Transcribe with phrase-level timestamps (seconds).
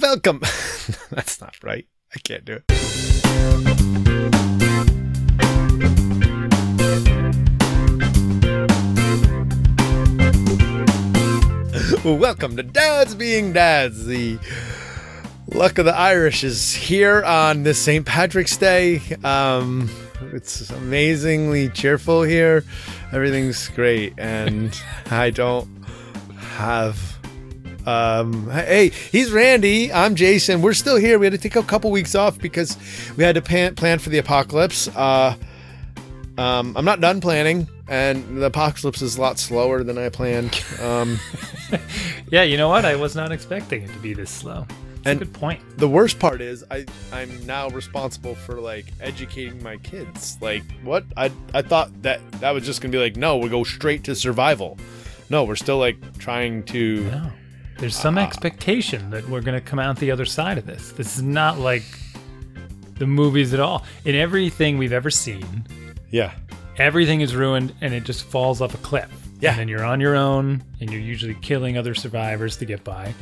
[0.00, 0.40] Welcome.
[1.10, 1.86] That's not right.
[2.14, 2.64] I can't do it.
[12.04, 14.06] Welcome to Dads Being Dads.
[14.06, 14.38] The
[15.48, 18.04] luck of the Irish is here on this St.
[18.04, 19.00] Patrick's Day.
[19.22, 19.90] Um,
[20.32, 22.64] it's amazingly cheerful here.
[23.12, 24.76] Everything's great, and
[25.10, 25.68] I don't
[26.38, 27.13] have.
[27.86, 29.92] Um, hey, he's Randy.
[29.92, 30.62] I'm Jason.
[30.62, 31.18] We're still here.
[31.18, 32.76] We had to take a couple weeks off because
[33.16, 34.88] we had to plan, plan for the apocalypse.
[34.88, 35.36] Uh,
[36.38, 40.62] um, I'm not done planning, and the apocalypse is a lot slower than I planned.
[40.80, 41.18] Um,
[42.30, 42.84] Yeah, you know what?
[42.84, 44.66] I was not expecting it to be this slow.
[44.68, 45.60] That's And- a good point.
[45.78, 50.38] the worst part is I I'm now responsible for like educating my kids.
[50.40, 51.04] Like what?
[51.16, 54.14] I I thought that that was just gonna be like no, we go straight to
[54.14, 54.78] survival.
[55.30, 57.04] No, we're still like trying to.
[57.10, 57.30] No.
[57.84, 58.22] There's some ah.
[58.22, 60.92] expectation that we're going to come out the other side of this.
[60.92, 61.82] This is not like
[62.94, 63.84] the movies at all.
[64.06, 65.66] In everything we've ever seen,
[66.10, 66.32] Yeah.
[66.78, 69.10] everything is ruined and it just falls off a cliff.
[69.38, 69.50] Yeah.
[69.50, 73.12] And then you're on your own and you're usually killing other survivors to get by.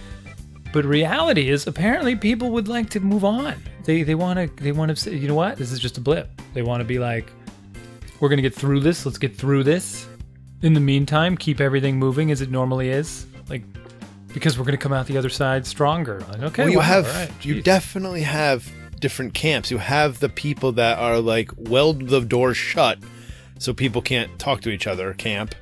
[0.73, 3.61] But reality is apparently people would like to move on.
[3.83, 5.59] They they want to they want to say, you know what?
[5.59, 6.41] This is just a blip.
[6.55, 7.33] They want to be like
[8.21, 9.05] we're going to get through this.
[9.05, 10.07] Let's get through this.
[10.61, 13.27] In the meantime, keep everything moving as it normally is.
[13.49, 13.65] Like
[14.35, 16.21] because we're going to come out the other side stronger.
[16.31, 19.71] Like, okay, well, you wow, have right, you definitely have different camps.
[19.71, 22.99] You have the people that are like weld the doors shut
[23.59, 25.55] so people can't talk to each other camp,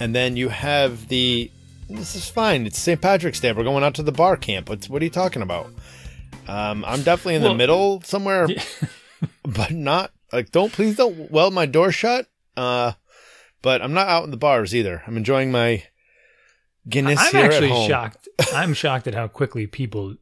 [0.00, 1.50] and then you have the
[1.88, 2.66] this is fine.
[2.66, 3.00] It's St.
[3.00, 3.52] Patrick's Day.
[3.52, 4.68] We're going out to the bar camp.
[4.68, 5.66] What's what are you talking about?
[6.46, 8.48] Um, I'm definitely in the middle somewhere,
[9.42, 12.26] but not like don't please don't weld my door shut.
[12.56, 12.92] Uh,
[13.62, 15.02] but I'm not out in the bars either.
[15.06, 15.84] I'm enjoying my
[16.88, 18.28] Guinness I'm actually shocked.
[18.54, 20.16] I'm shocked at how quickly people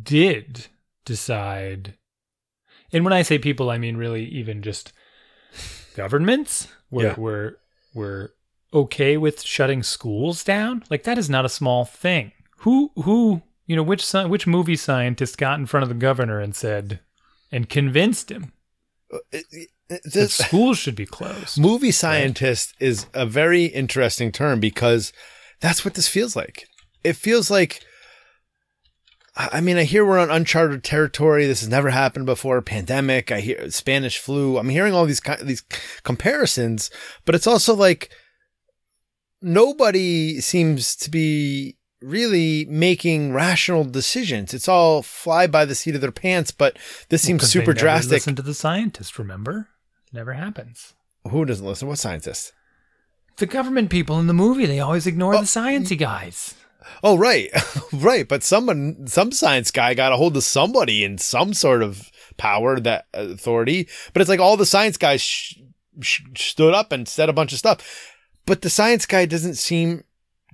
[0.00, 0.66] did
[1.04, 1.94] decide.
[2.92, 4.92] And when I say people, I mean really even just
[5.96, 7.14] governments were Yeah.
[7.14, 7.58] were
[7.94, 8.34] were
[8.72, 10.84] okay with shutting schools down.
[10.90, 12.32] Like that is not a small thing.
[12.58, 16.54] Who who you know which which movie scientist got in front of the governor and
[16.54, 17.00] said
[17.52, 18.52] and convinced him
[19.12, 21.58] uh, It- it- that this- schools should be closed.
[21.58, 25.12] movie scientist is a very interesting term because
[25.64, 26.68] that's what this feels like.
[27.02, 27.82] It feels like
[29.36, 31.46] I mean, I hear we're on uncharted territory.
[31.46, 32.60] This has never happened before.
[32.62, 33.32] Pandemic.
[33.32, 34.58] I hear Spanish flu.
[34.58, 35.62] I'm hearing all these these
[36.02, 36.90] comparisons,
[37.24, 38.10] but it's also like
[39.40, 44.52] nobody seems to be really making rational decisions.
[44.52, 46.50] It's all fly by the seat of their pants.
[46.50, 48.12] But this seems they super drastic.
[48.12, 49.18] Listen to the scientist.
[49.18, 49.70] Remember,
[50.06, 50.92] it never happens.
[51.28, 51.88] Who doesn't listen?
[51.88, 52.52] What scientist?
[53.36, 56.54] The government people in the movie, they always ignore Oh, the sciencey guys.
[57.02, 57.50] Oh, right.
[57.92, 58.28] right.
[58.28, 62.78] But someone, some science guy got a hold of somebody in some sort of power,
[62.80, 63.88] that authority.
[64.12, 65.54] But it's like all the science guys sh-
[66.00, 68.12] sh- stood up and said a bunch of stuff.
[68.46, 70.04] But the science guy doesn't seem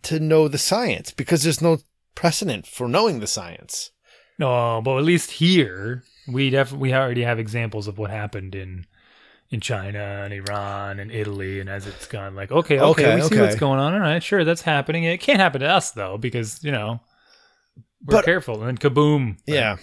[0.02, 1.78] to know the science because there's no
[2.14, 3.90] precedent for knowing the science.
[4.38, 8.86] No, but at least here we def- we already have examples of what happened in
[9.50, 13.20] in China and Iran and Italy, and as it's gone, like okay, okay, Okay, we
[13.22, 13.40] see okay.
[13.40, 13.94] what's going on.
[13.94, 15.04] All right, sure, that's happening.
[15.04, 17.00] It can't happen to us though, because you know
[18.04, 18.62] we're But- careful.
[18.62, 19.38] And then kaboom!
[19.46, 19.76] Yeah.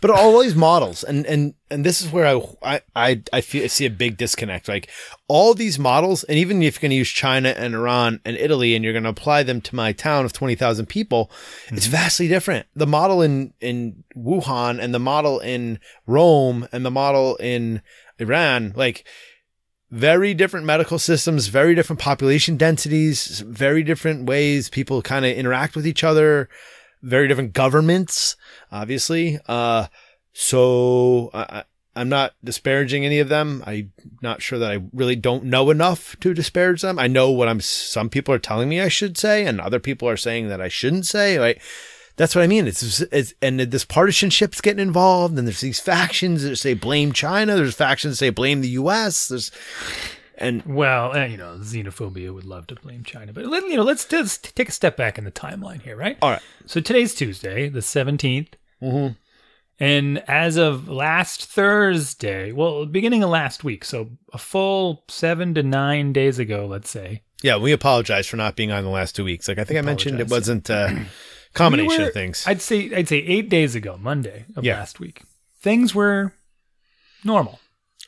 [0.00, 3.62] But all these models, and and and this is where I I I, I feel
[3.62, 4.66] I see a big disconnect.
[4.66, 4.90] Like
[5.28, 8.74] all these models, and even if you're going to use China and Iran and Italy,
[8.74, 11.30] and you're going to apply them to my town of twenty thousand people,
[11.66, 11.76] mm-hmm.
[11.76, 12.66] it's vastly different.
[12.74, 15.78] The model in in Wuhan and the model in
[16.08, 17.80] Rome and the model in
[18.18, 19.04] Iran, like
[19.90, 25.74] very different medical systems, very different population densities, very different ways people kind of interact
[25.74, 26.48] with each other,
[27.02, 28.36] very different governments,
[28.70, 29.38] obviously.
[29.46, 29.86] Uh,
[30.32, 31.64] so I,
[31.96, 33.62] I'm not disparaging any of them.
[33.66, 33.92] I'm
[34.22, 36.98] not sure that I really don't know enough to disparage them.
[36.98, 37.60] I know what I'm.
[37.60, 40.68] Some people are telling me I should say, and other people are saying that I
[40.68, 41.40] shouldn't say.
[41.40, 41.60] Like
[42.18, 42.66] that's what I mean.
[42.66, 47.56] It's, it's and this partisanship's getting involved, and there's these factions that say blame China.
[47.56, 49.28] There's factions that say blame the U.S.
[49.28, 49.50] There's
[50.36, 53.82] and Well, eh, you know, xenophobia would love to blame China, but let, you know,
[53.82, 56.16] let's just take a step back in the timeline here, right?
[56.22, 56.42] all right.
[56.66, 58.54] So today's Tuesday, the 17th.
[58.82, 59.16] Mhm.
[59.80, 65.62] And as of last Thursday, well, beginning of last week, so a full seven to
[65.62, 67.22] nine days ago, let's say.
[67.42, 69.46] Yeah, we apologize for not being on the last two weeks.
[69.46, 71.06] Like I think I mentioned, it wasn't a
[71.58, 72.44] combination we were- of things.
[72.46, 74.78] I'd say I'd say eight days ago, Monday of Yeah.
[74.78, 75.22] last week,
[75.60, 76.32] things were
[77.24, 77.60] normal.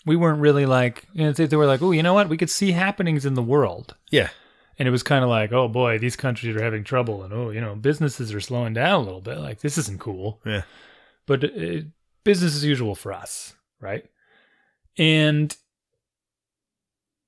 [0.06, 2.28] We weren't really like you know, they were like, oh, you know what?
[2.28, 4.30] We could see happenings in the world, yeah,
[4.78, 7.50] and it was kind of like, oh boy, these countries are having trouble, and oh,
[7.50, 9.38] you know, businesses are slowing down a little bit.
[9.38, 10.40] Like this isn't cool.
[10.46, 10.62] Yeah.
[11.26, 11.82] But uh,
[12.24, 14.04] business as usual for us, right?
[14.98, 15.54] And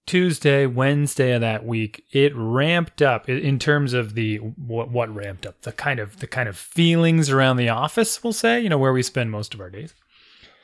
[0.06, 5.46] Tuesday, Wednesday of that week, it ramped up in terms of the what what ramped
[5.46, 8.22] up the kind of the kind of feelings around the office.
[8.22, 9.94] We'll say, you know, where we spend most of our days.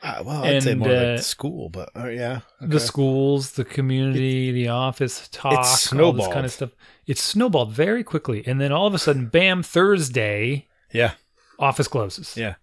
[0.01, 2.39] Uh, well, I'd say more uh, like school, but uh, yeah.
[2.61, 6.69] the schools, the community, the office talk, all this kind of stuff.
[7.05, 9.61] It snowballed very quickly, and then all of a sudden, bam!
[9.63, 11.13] Thursday, Yeah.
[11.57, 12.37] office closes.
[12.37, 12.55] Yeah.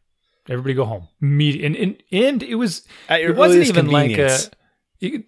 [0.48, 1.08] everybody go home.
[1.22, 4.38] Immedi- and and and it was your it wasn't even like a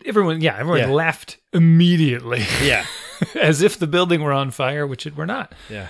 [0.07, 0.41] everyone.
[0.41, 0.95] Yeah, everyone Yeah.
[0.95, 2.85] left immediately, Yeah.
[3.41, 5.55] as if the building were on fire, which it were not.
[5.69, 5.89] Yeah.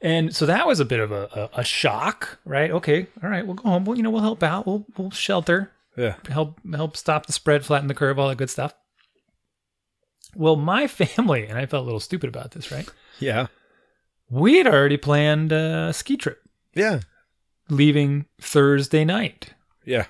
[0.00, 2.70] And so that was a bit of a, a, a shock, right?
[2.70, 3.84] Okay, all right, we'll go home.
[3.84, 4.66] Well, you know, we'll help out.
[4.66, 6.16] We'll we'll shelter Yeah.
[6.28, 8.74] help help stop the spread, flatten the curve, all that good stuff.
[10.34, 12.88] Well, my family and I felt a little stupid about this, right?
[13.18, 13.46] Yeah.
[14.30, 16.42] We had already planned a ski trip,
[16.74, 17.00] Yeah.
[17.68, 19.50] leaving Thursday night.
[19.84, 20.06] Yeah.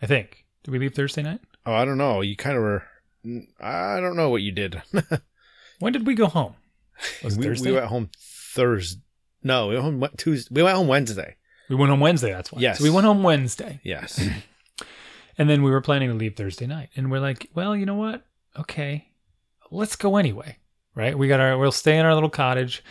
[0.00, 0.46] I think.
[0.64, 1.40] Did we leave Thursday night?
[1.66, 2.22] Oh, I don't know.
[2.22, 2.84] You kind of were.
[3.60, 4.82] I don't know what you did.
[5.80, 6.56] When did we go home?
[7.24, 7.70] Was we, Thursday?
[7.70, 9.00] we went home Thursday.
[9.42, 10.54] No, we went home Tuesday.
[10.54, 11.36] We went home Wednesday.
[11.70, 12.32] We went home Wednesday.
[12.32, 12.60] That's why.
[12.60, 12.78] Yes.
[12.78, 14.22] So we went home Wednesday, Yes.
[15.38, 16.90] and then we were planning to leave Thursday night.
[16.96, 18.26] And we're like, well, you know what?
[18.58, 19.08] Okay,
[19.70, 20.58] let's go anyway.
[20.94, 21.16] Right?
[21.16, 21.56] We got our.
[21.56, 22.84] We'll stay in our little cottage.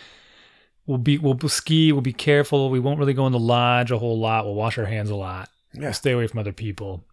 [0.88, 1.20] We'll be.
[1.20, 1.92] We'll ski.
[1.92, 2.72] We'll be careful.
[2.72, 4.46] We won't really go in the lodge a whole lot.
[4.46, 5.50] We'll wash our hands a lot.
[5.74, 5.92] yeah.
[5.92, 7.04] Stay away from other people.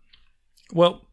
[0.72, 1.05] Well,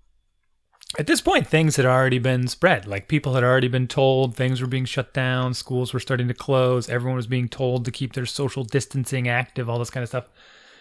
[0.99, 2.87] at this point, things had already been spread.
[2.87, 6.33] Like people had already been told things were being shut down, schools were starting to
[6.33, 10.09] close, everyone was being told to keep their social distancing active, all this kind of
[10.09, 10.29] stuff.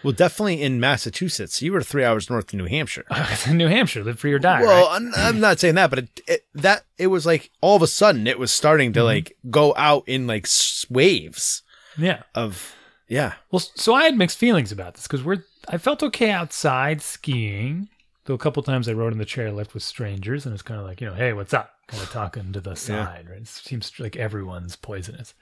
[0.03, 1.61] Well, definitely in Massachusetts.
[1.61, 3.05] You were three hours north of New Hampshire.
[3.49, 4.61] New Hampshire, live free or die.
[4.61, 4.95] well, right?
[4.97, 7.87] I'm, I'm not saying that, but it, it, that it was like all of a
[7.87, 8.99] sudden it was starting Mm-hmm.
[8.99, 10.45] to like go out in like
[10.89, 11.61] waves
[11.97, 12.23] Yeah.
[12.35, 12.75] of
[13.07, 13.33] yeah.
[13.51, 15.43] Well, so I had mixed feelings about this because we're.
[15.69, 17.87] I felt okay outside skiing,
[18.25, 20.79] though a couple times I rode in the chair left with strangers, and it's kind
[20.79, 21.71] of like you know, hey, what's up?
[21.87, 23.41] Kind of talking to the side, right?
[23.41, 25.33] It seems like everyone's poisonous.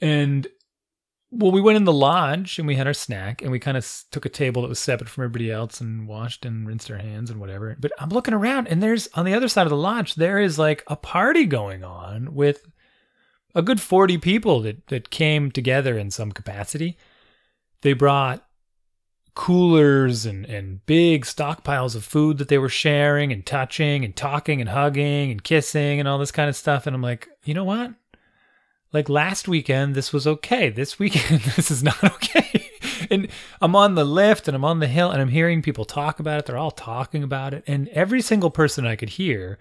[0.00, 0.46] And
[1.30, 3.86] well, we went in the lodge and we had our snack, and we kind of
[4.10, 7.30] took a table that was separate from everybody else and washed and rinsed our hands
[7.30, 7.76] and whatever.
[7.78, 10.58] But I'm looking around, and there's on the other side of the lodge there is
[10.58, 12.66] like a party going on with
[13.54, 16.96] a good 40 people that, that came together in some capacity.
[17.82, 18.44] They brought
[19.38, 24.60] coolers and, and big stockpiles of food that they were sharing and touching and talking
[24.60, 26.88] and hugging and kissing and all this kind of stuff.
[26.88, 27.94] And I'm like, you know what?
[28.92, 30.70] Like last weekend, this was okay.
[30.70, 32.68] This weekend, this is not okay.
[33.12, 33.28] and
[33.60, 36.40] I'm on the lift and I'm on the hill and I'm hearing people talk about
[36.40, 36.46] it.
[36.46, 37.62] They're all talking about it.
[37.68, 39.60] And every single person I could hear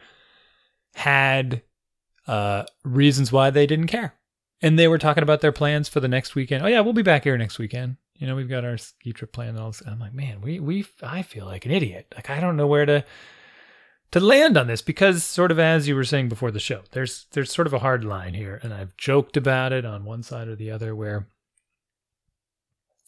[0.95, 1.61] had
[2.25, 4.15] uh, reasons why they didn't care.
[4.59, 6.63] And they were talking about their plans for the next weekend.
[6.63, 7.97] Oh yeah, we'll be back here next weekend.
[8.17, 9.59] You know, we've got our ski trip planned.
[9.59, 9.83] All this.
[9.85, 12.07] I'm like, man, we we I feel like an idiot.
[12.15, 13.05] Like I don't know where to
[14.11, 17.27] to land on this because sort of as you were saying before the show, there's
[17.33, 20.47] there's sort of a hard line here, and I've joked about it on one side
[20.47, 20.95] or the other.
[20.95, 21.27] Where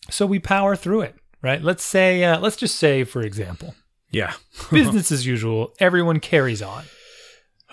[0.09, 1.61] so we power through it, right?
[1.61, 3.75] Let's say, uh, let's just say, for example,
[4.11, 4.33] Yeah.
[4.71, 5.73] business as usual.
[5.79, 6.85] Everyone carries on.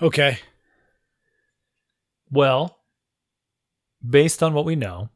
[0.01, 0.39] Okay.
[2.29, 2.77] Well,
[4.07, 5.09] based on what we know,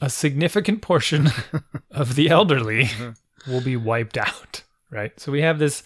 [0.00, 1.28] a significant portion
[1.90, 3.50] of the elderly mm-hmm.
[3.50, 5.18] will be wiped out, right?
[5.20, 5.82] So we have this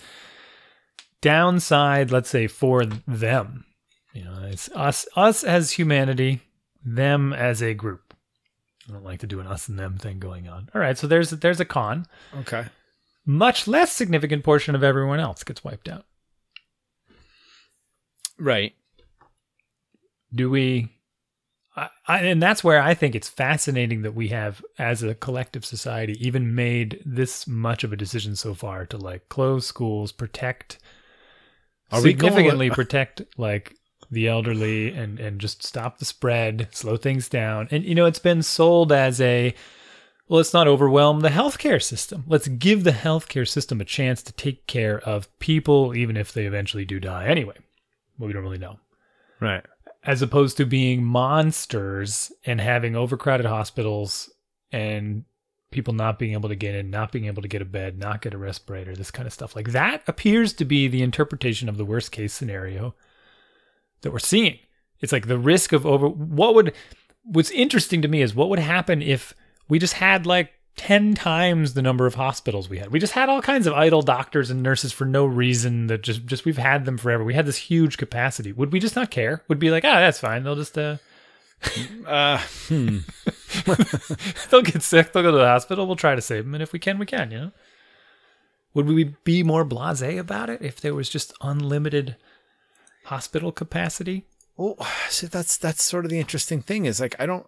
[1.20, 3.64] downside, let's say, for them.
[4.12, 6.42] You know, it's us us as humanity,
[6.84, 8.14] them as a group.
[8.88, 10.68] I don't like to do an us and them thing going on.
[10.74, 12.06] All right, so there's there's a con.
[12.40, 12.66] Okay.
[13.26, 16.04] Much less significant portion of everyone else gets wiped out.
[18.38, 18.74] Right.
[20.34, 20.90] do we
[21.76, 25.64] I, I, and that's where I think it's fascinating that we have, as a collective
[25.64, 30.78] society, even made this much of a decision so far to like close schools, protect,
[31.90, 33.74] Are going- significantly protect like
[34.10, 37.68] the elderly, and and just stop the spread, slow things down.
[37.70, 39.54] And you know, it's been sold as a
[40.28, 42.24] well, let's not overwhelm the healthcare system.
[42.26, 46.46] Let's give the healthcare system a chance to take care of people, even if they
[46.46, 47.56] eventually do die anyway.
[48.18, 48.78] Well, we don't really know
[49.40, 49.64] Right.
[50.04, 54.30] As opposed to being monsters and having overcrowded hospitals
[54.70, 55.24] and
[55.70, 58.20] people not being able to get in, not being able to get a bed, not
[58.20, 59.56] get a respirator, this kind of stuff.
[59.56, 62.94] Like that appears to be the interpretation of the worst case scenario
[64.02, 64.58] that we're seeing.
[65.00, 66.74] It's like the risk of over what would
[67.24, 69.34] what's interesting to me is what would happen if
[69.68, 72.90] we just had like 10 times the number of hospitals we had.
[72.90, 76.26] We just had all kinds of idle doctors and nurses for no reason that just
[76.26, 77.22] just we've had them forever.
[77.22, 78.52] We had this huge capacity.
[78.52, 79.42] Would we just not care?
[79.48, 80.42] Would be like, "Ah, that's fine.
[80.42, 80.96] They'll just uh
[82.06, 82.38] Uh,
[82.68, 82.98] hmm.
[84.50, 85.86] they'll get sick, they'll go to the hospital.
[85.86, 87.52] We'll try to save them and if we can, we can, you know."
[88.74, 92.16] Would we be more blasé about it if there was just unlimited
[93.04, 94.24] hospital capacity?
[94.56, 94.76] Well,
[95.08, 97.46] see, that's that's sort of the interesting thing is like I don't.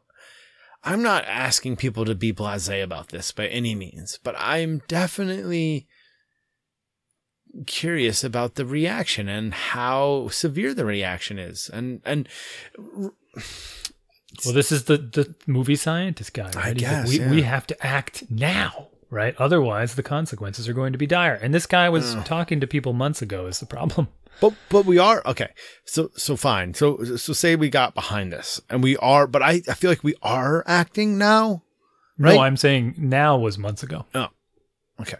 [0.86, 5.88] I'm not asking people to be blasé about this by any means, but I'm definitely
[7.66, 12.28] curious about the reaction and how severe the reaction is, and and
[13.34, 16.50] Well, this is the the movie scientist guy.
[16.52, 16.56] Right?
[16.56, 17.30] I He's like, we yeah.
[17.30, 19.34] we have to act now, right?
[19.38, 21.34] Otherwise, the consequences are going to be dire.
[21.34, 23.46] And this guy was talking to people months ago.
[23.46, 24.08] Is the problem?
[24.40, 25.48] But but we are okay.
[25.86, 26.74] So so fine.
[26.74, 30.04] So so say we got behind this and we are, but I I feel like
[30.04, 31.62] we are acting now.
[32.18, 32.34] Right?
[32.34, 34.04] No, I'm saying now was months ago.
[34.14, 34.28] Oh,
[35.00, 35.18] okay.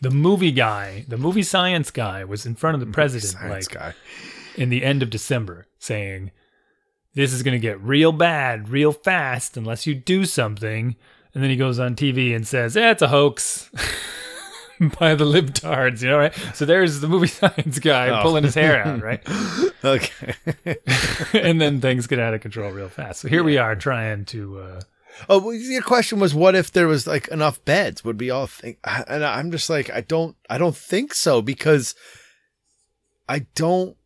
[0.00, 3.94] The movie guy, the movie science guy, was in front of the president like guy.
[4.56, 6.30] in the end of December, saying,
[7.14, 10.94] "This is going to get real bad, real fast, unless you do something."
[11.38, 13.70] And then he goes on TV and says, "Yeah, it's a hoax."
[14.98, 16.34] By the libtards, you know, right?
[16.52, 18.22] So there's the movie science guy Oh.
[18.22, 19.22] pulling his hair out, right?
[19.84, 20.34] Okay.
[21.32, 23.20] and then things get out of control real fast.
[23.20, 24.58] So here we are trying to.
[24.58, 24.80] Uh,
[25.28, 28.02] oh, well, your question was, what if there was like enough beds?
[28.04, 28.78] Would we all think?
[29.06, 31.94] And I'm just like, I don't, I don't think so because
[33.28, 33.96] I don't.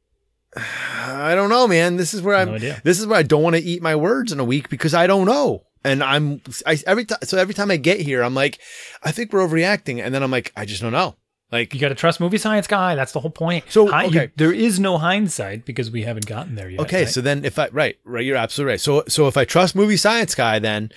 [0.57, 1.97] I don't know, man.
[1.97, 2.51] This is where I'm.
[2.51, 2.83] Idea.
[2.85, 5.07] This is where I don't want to eat my words in a week because I
[5.07, 5.65] don't know.
[5.85, 8.59] And I'm I every time so every time I get here, I'm like,
[9.03, 11.17] I think we're overreacting, and then I'm like, I just don't know.
[11.51, 12.95] Like, you got to trust movie science guy.
[12.95, 13.65] That's the whole point.
[13.69, 14.33] So, Hi- you- okay.
[14.37, 16.81] there is no hindsight because we haven't gotten there yet.
[16.81, 17.09] okay, right?
[17.13, 18.81] so then if I right, right, you're absolutely right.
[18.81, 20.91] So so if I trust movie science guy, then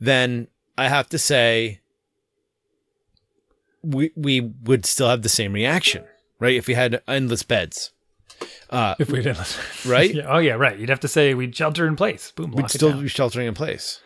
[0.00, 1.80] then I have to say
[3.82, 6.04] we we would still have the same reaction,
[6.38, 6.54] right?
[6.54, 7.92] If we had endless beds,
[8.70, 10.14] uh, if we didn't, Right?
[10.14, 10.78] yeah, oh yeah, right.
[10.78, 12.32] You'd have to say we'd shelter in place.
[12.32, 14.00] Boom, we'd still be sheltering in place.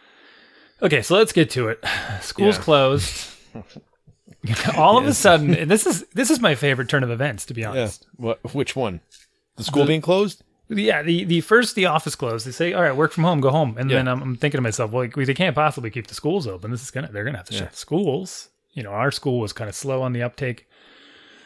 [0.82, 1.84] Okay, so let's get to it.
[2.20, 2.62] School's Yeah.
[2.62, 3.26] closed.
[4.76, 7.54] All of a sudden, and this is this is my favorite turn of events, to
[7.54, 8.06] be honest.
[8.16, 8.38] What?
[8.54, 9.00] Which one?
[9.56, 10.42] The school The- being closed?
[10.68, 12.46] Yeah, the the first the office closed.
[12.46, 13.98] They say, "All right, work from home, go home," and Yeah.
[13.98, 16.70] then I'm, I'm thinking to myself, "Well, we, they can't possibly keep the schools open.
[16.70, 17.60] This is gonna they're gonna have to Yeah.
[17.60, 20.68] shut the schools." You know, our school was kind of slow on the uptake.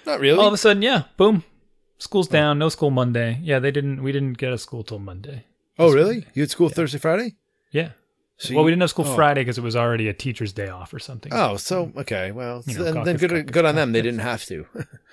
[0.06, 0.38] Not really.
[0.38, 1.44] All of a sudden, yeah, boom,
[1.98, 2.58] school's down.
[2.58, 3.38] No school Monday.
[3.42, 4.02] Yeah, they didn't.
[4.02, 5.44] We didn't get a school till Monday.
[5.78, 6.24] oh, really?
[6.34, 7.36] You had school Thursday, Friday?
[7.72, 7.90] Yeah.
[8.40, 9.14] So well, you- we didn't have school oh.
[9.14, 11.30] Friday because it was already a teacher's day off or something.
[11.32, 12.32] Oh, so okay.
[12.32, 13.92] Well, You know, then, then good, caucus, good on them.
[13.92, 14.64] They didn't have to.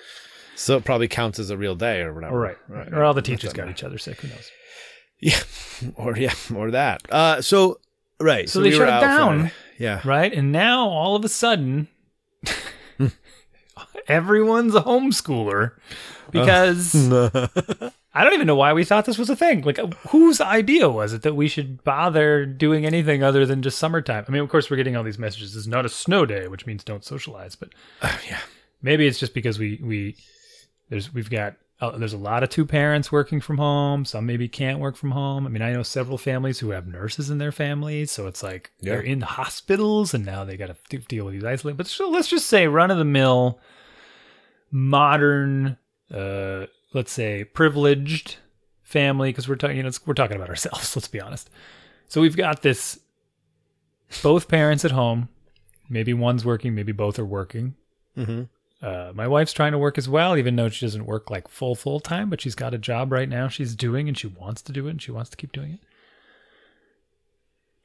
[0.56, 2.40] so it probably counts as a real day or whatever.
[2.40, 2.94] Right, right.
[2.94, 4.22] or all the teachers got each other sick.
[4.22, 4.50] Who knows?
[5.20, 5.40] Yeah,
[5.96, 7.02] or yeah, or that.
[7.12, 7.82] Uh, so
[8.18, 8.50] right.
[8.50, 9.52] So they we shut it down.
[9.78, 10.02] Yeah.
[10.06, 10.32] right?
[10.34, 11.90] And now all of a sudden,
[14.08, 15.74] everyone's a homeschooler
[16.32, 16.94] because
[18.18, 19.62] I don't even know why we thought this was a thing.
[19.62, 19.78] Like,
[20.10, 24.26] whose idea was it that we should bother doing anything other than just summertime?
[24.28, 25.56] I mean, of course, we're getting all these messages.
[25.56, 27.56] It's not a snow day, which means don't socialize.
[27.56, 27.70] But
[28.28, 28.40] yeah.
[28.82, 30.16] maybe it's just because we we
[30.90, 34.04] there's we've got uh, there's a lot of two parents working from home.
[34.04, 35.46] Some maybe can't work from home.
[35.46, 38.72] I mean, I know several families who have nurses in their families, so it's like
[38.82, 38.94] Yeah.
[38.94, 41.78] they're in hospitals and now they got to deal with these isolated.
[41.78, 43.60] But so let's just say run of the mill,
[44.72, 45.78] modern,
[46.12, 46.66] uh,
[46.98, 48.38] let's say privileged
[48.82, 50.96] family because we're talking you know we're talking about ourselves.
[50.96, 51.50] Let's be honest.
[52.10, 53.00] So we've got this
[54.24, 55.30] both parents at home.
[55.90, 57.76] Maybe one's working, maybe both are working.
[58.18, 58.44] Mm-hmm.
[58.82, 61.76] Uh, my wife's trying to work as well, even though she doesn't work like full
[61.76, 64.72] full time, but she's got a job right now she's doing and she wants to
[64.72, 65.80] do it and she wants to keep doing it.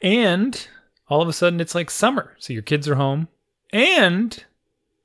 [0.00, 0.66] And
[1.09, 2.35] all of a sudden it's like summer.
[2.38, 3.28] So your kids are home
[3.73, 4.42] and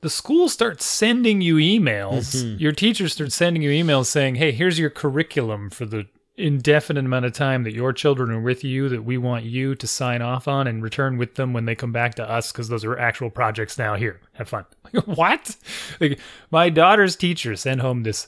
[0.01, 2.35] the school starts sending you emails.
[2.35, 2.59] Mhm.
[2.59, 7.25] Your teachers start sending you emails saying, "Hey, here's your curriculum for the indefinite amount
[7.25, 10.47] of time that your children are with you that we want you to sign off
[10.47, 13.31] on and return with them when they come back to us because those are actual
[13.31, 13.95] projects now.
[13.95, 14.65] Here, have fun."
[15.05, 15.55] what?
[15.99, 16.19] Like
[16.51, 18.27] my daughter's teacher sent home this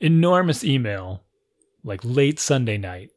[0.00, 1.22] enormous email
[1.84, 3.10] like late Sunday night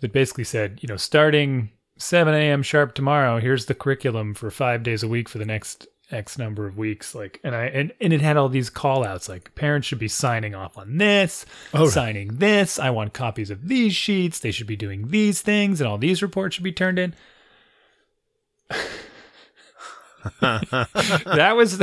[0.00, 2.62] that basically said, you know, starting 7 a.m.
[2.62, 6.66] sharp tomorrow, here's the curriculum for five days a week for the next X number
[6.66, 7.14] of weeks.
[7.14, 10.08] Like, and I, and, and it had all these call outs like parents should be
[10.08, 11.92] signing off on this, Oh, right.
[11.92, 12.78] signing this.
[12.78, 14.38] I want copies of these sheets.
[14.38, 17.14] They should be doing these things and all these reports should be turned in.
[20.40, 21.80] that was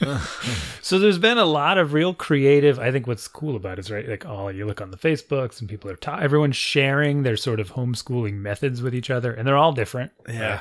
[0.82, 3.90] so there's been a lot of real creative i think what's cool about it is
[3.90, 7.36] right like oh you look on the facebooks and people are ta- everyone's sharing their
[7.36, 10.60] sort of homeschooling methods with each other and they're all different Yeah.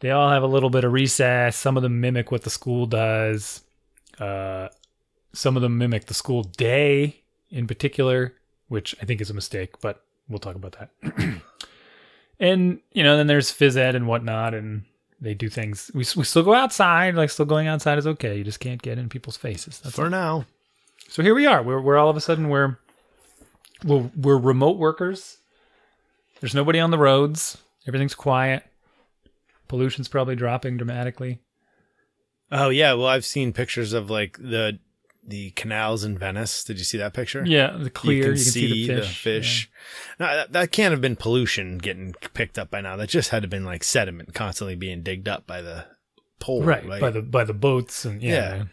[0.00, 1.56] They all have a little bit of recess.
[1.56, 3.62] Some of them mimic what the school does.
[4.18, 4.68] Uh,
[5.32, 8.34] some of them mimic the school day in particular,
[8.68, 11.40] which I think is a mistake, but we'll talk about that.
[12.40, 14.84] and you know, then there's phys ed and whatnot, and
[15.20, 15.90] they do things.
[15.94, 17.14] We, we still go outside.
[17.14, 18.36] Like still going outside is okay.
[18.36, 19.80] You just can't get in people's faces.
[19.80, 20.46] That's For now.
[21.08, 21.62] so here we are.
[21.62, 22.78] We're we're all of a sudden we're
[23.84, 25.38] we're, we're remote workers.
[26.40, 27.58] There's nobody on the roads.
[27.86, 28.64] Everything's quiet.
[29.68, 31.40] Pollution's probably dropping dramatically.
[32.50, 34.78] Oh yeah, well I've seen pictures of like the
[35.26, 36.62] the canals in Venice.
[36.62, 37.44] Did you see that picture?
[37.44, 38.16] Yeah, the clear.
[38.18, 39.68] You can, see, the fish.
[40.20, 42.96] No, that, that can't have been pollution getting picked up by now.
[42.96, 45.86] That just had to have been like sediment constantly being digged up by the
[46.38, 46.66] pole, Yeah.
[46.68, 48.64] Right, by the by the boats and yeah, Yeah.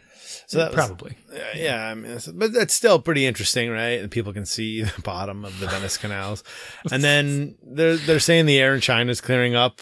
[0.46, 1.16] So that was- probably.
[1.32, 4.00] Uh, yeah, I mean, but that's still pretty interesting, right?
[4.00, 6.44] And people can see the bottom of the Venice canals,
[6.92, 9.80] and then they're they're saying the air in China is clearing up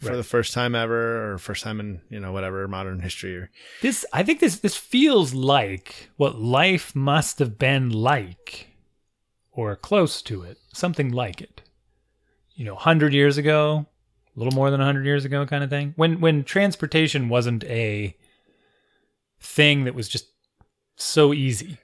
[0.00, 0.16] for Right.
[0.16, 3.36] the first time ever, or first time in you know whatever modern history.
[3.36, 8.68] Or This I think this this feels like what life must have been like,
[9.52, 11.62] or close to it, something like it.
[12.54, 13.86] You know, hundred years ago,
[14.34, 15.94] a little more than hundred years ago, kind of thing.
[15.96, 18.16] When when transportation wasn't a
[19.40, 20.26] thing that was just
[20.96, 21.78] so easy,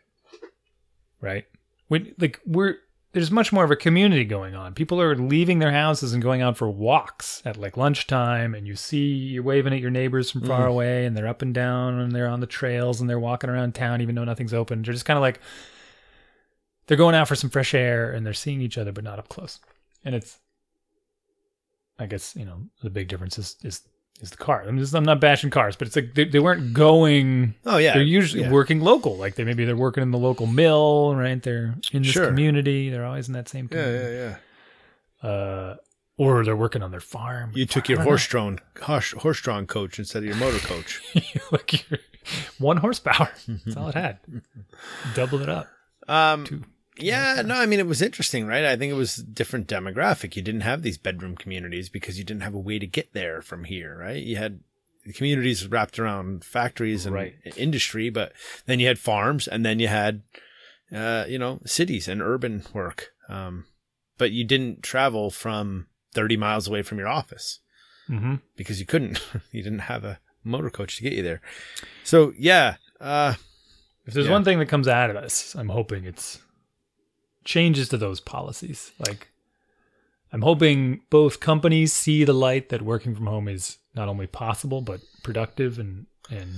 [1.20, 1.44] right?
[1.88, 2.76] When like we're
[3.12, 4.74] there's much more of a community going on.
[4.74, 8.76] People are leaving their houses and going out for walks at like lunchtime, and you
[8.76, 10.70] see you're waving at your neighbors from far mm-hmm.
[10.70, 13.74] away, and they're up and down, and they're on the trails, and they're walking around
[13.74, 14.82] town, even though nothing's open.
[14.82, 15.40] They're just kind of like
[16.86, 19.28] they're going out for some fresh air, and they're seeing each other, but not up
[19.28, 19.58] close.
[20.04, 20.38] And it's,
[21.98, 23.82] I guess you know, the big difference is is
[24.20, 24.64] is the car.
[24.66, 27.94] I'm just I'm not bashing cars, but it's like they, they weren't going oh yeah,
[27.94, 28.50] they're usually yeah.
[28.50, 29.16] working local.
[29.16, 31.42] Like they maybe they're working in the local mill, right?
[31.42, 32.26] They're in this Sure.
[32.26, 32.90] community.
[32.90, 34.14] They're always in that same yeah, community.
[34.16, 34.36] yeah,
[35.22, 35.28] yeah.
[35.28, 35.76] Uh,
[36.16, 37.52] or they're working on their farm.
[37.54, 41.00] You took your horse drawn horse horse drawn coach instead of your motor coach.
[41.52, 42.00] like your
[42.58, 43.30] one horsepower.
[43.46, 44.18] That's all it had.
[45.14, 45.68] Double it up.
[46.08, 46.64] Um, Two.
[46.98, 48.64] Yeah, no, I mean it was interesting, right?
[48.64, 50.36] I think it was different demographic.
[50.36, 53.40] You didn't have these bedroom communities because you didn't have a way to get there
[53.42, 54.22] from here, right?
[54.22, 54.60] You had
[55.14, 57.34] communities wrapped around factories and Right.
[57.56, 58.32] industry, but
[58.66, 60.22] then you had farms and then you had
[60.92, 63.10] uh, you know, cities and urban work.
[63.28, 63.66] Um,
[64.16, 67.60] but you didn't travel from 30 miles away from your office
[68.08, 68.36] Mm-hmm.
[68.56, 69.20] because you couldn't.
[69.52, 71.42] you didn't have a motor coach to get you there.
[72.04, 73.34] So, yeah, uh
[74.06, 74.32] If there's Yeah.
[74.32, 76.40] one thing that comes out of this, I'm hoping it's
[77.44, 78.92] changes to those policies.
[78.98, 79.28] Like,
[80.32, 84.80] I'm hoping both companies see the light that working from home is not only possible
[84.82, 86.50] but productive and and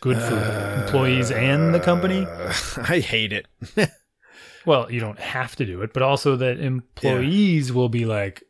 [0.00, 2.24] good for employees and the company.
[2.26, 2.52] uh,
[2.88, 3.46] I hate it.
[4.66, 8.42] Well, you don't have to do it, but also that employees will be like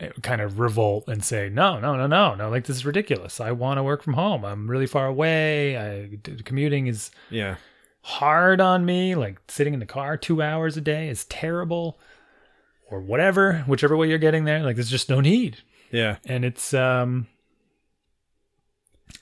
[0.00, 2.50] eh, kind of revolt and say, "No, no, no, no, no!
[2.50, 3.40] Like this is ridiculous.
[3.40, 4.44] I want to work from home.
[4.44, 5.78] I'm really far away.
[5.78, 7.56] I commuting is Yeah.
[8.02, 9.14] Hard on me.
[9.14, 11.98] Like sitting in the car two hours a day is terrible,
[12.90, 14.60] or whatever, whichever way you're getting there.
[14.62, 15.58] Like there's just no need.
[15.90, 16.16] Yeah.
[16.26, 17.26] And it's um,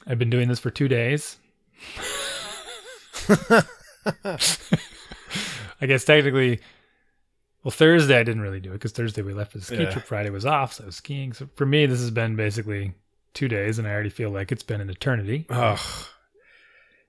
[0.06, 1.36] I've been doing this for two days.
[5.82, 6.60] I guess technically,
[7.64, 9.90] well, Thursday I didn't really do it because Thursday we left for the ski Yeah.
[9.90, 10.04] trip.
[10.04, 11.32] Friday was off, so I was skiing.
[11.32, 12.92] So for me, this has been basically
[13.34, 15.46] two days, and I already feel like it's been an eternity.
[15.50, 16.08] Oh.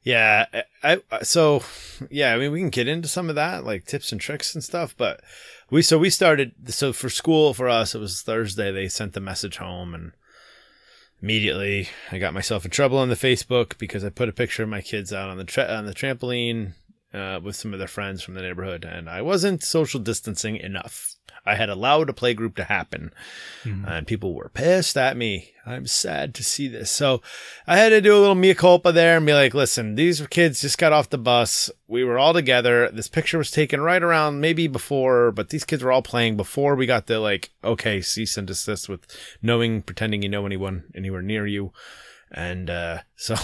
[0.04, 0.46] Yeah,
[0.84, 1.64] I, I so
[2.10, 4.64] yeah, I mean we can get into some of that like tips and tricks and
[4.64, 5.22] stuff, but
[5.70, 9.20] we so we started so for school for us it was Thursday they sent the
[9.20, 10.12] message home and
[11.22, 14.70] immediately I got myself in trouble on the Facebook because I put a picture of
[14.70, 16.74] my kids out on the tra- on the trampoline
[17.14, 21.16] uh, with some of their friends from the neighborhood and I wasn't social distancing enough.
[21.46, 23.12] I had allowed a play group to happen
[23.64, 23.88] Mhm.
[23.88, 25.52] and people were pissed at me.
[25.66, 26.92] I'm sad to see this.
[26.92, 27.22] So
[27.68, 30.62] I had to do a little mea culpa there and be like, listen, these kids
[30.62, 31.70] just got off the bus.
[31.88, 32.90] We were all together.
[32.92, 36.76] This picture was taken right around maybe before, but these kids were all playing before
[36.76, 39.06] we got the like, okay, cease and desist with
[39.42, 41.74] knowing, pretending you know anyone anywhere near you.
[42.32, 43.36] And, uh, so,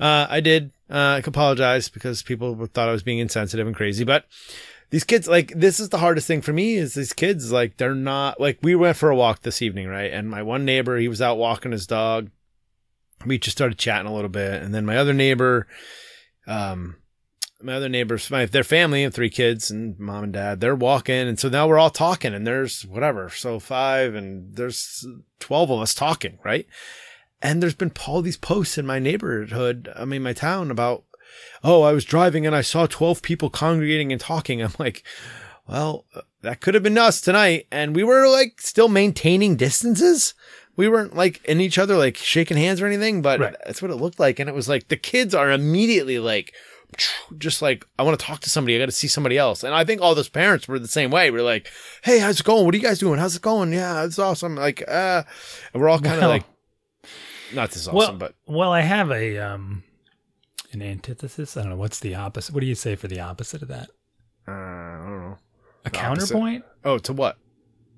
[0.00, 4.24] uh, I did, uh, apologize because people thought I was being insensitive and crazy, but
[4.94, 7.96] these kids like this is the hardest thing for me is these kids like they're
[7.96, 10.12] not like we went for a walk this evening right?
[10.12, 12.30] And my one neighbor he was out walking his dog.
[13.26, 14.62] We just started chatting a little bit.
[14.62, 15.66] And then my other neighbor
[16.46, 16.98] um
[17.60, 21.26] my other neighbors my their family and three kids and mom and dad they're walking.
[21.26, 23.30] And so now we're all talking and there's whatever.
[23.30, 25.04] So five and there's
[25.40, 26.68] 12 of us talking right?
[27.42, 31.02] And there's been all these posts in my neighborhood i mean my town about
[31.62, 34.62] oh, I was driving and I saw 12 people congregating and talking.
[34.62, 35.02] I'm like,
[35.68, 37.66] well, uh, that could have been us tonight.
[37.72, 40.34] And we were like still maintaining distances.
[40.76, 43.54] we weren't like in each other, like shaking hands or anything, but Right.
[43.64, 44.38] that's what it looked like.
[44.40, 46.52] And it was like the kids are immediately like,
[47.38, 48.76] just like, I want to talk to somebody.
[48.76, 49.64] I got to see somebody else.
[49.64, 51.30] And I think all those parents were the same way.
[51.30, 51.68] We're like,
[52.02, 52.64] hey, how's it going?
[52.64, 53.18] What are you guys doing?
[53.18, 53.72] How's it going?
[53.72, 54.54] Yeah, it's awesome.
[54.56, 55.22] Like, uh,
[55.72, 56.44] and we're all kind of Well- like,
[57.52, 59.82] not this awesome, well, but well, I have a um,
[60.74, 61.56] an antithesis.
[61.56, 62.54] I don't know what's the opposite.
[62.54, 63.88] What do you say for the opposite of that?
[64.48, 65.38] uh, I don't know.
[65.86, 66.32] A The opposite.
[66.32, 67.38] counterpoint Oh, to what?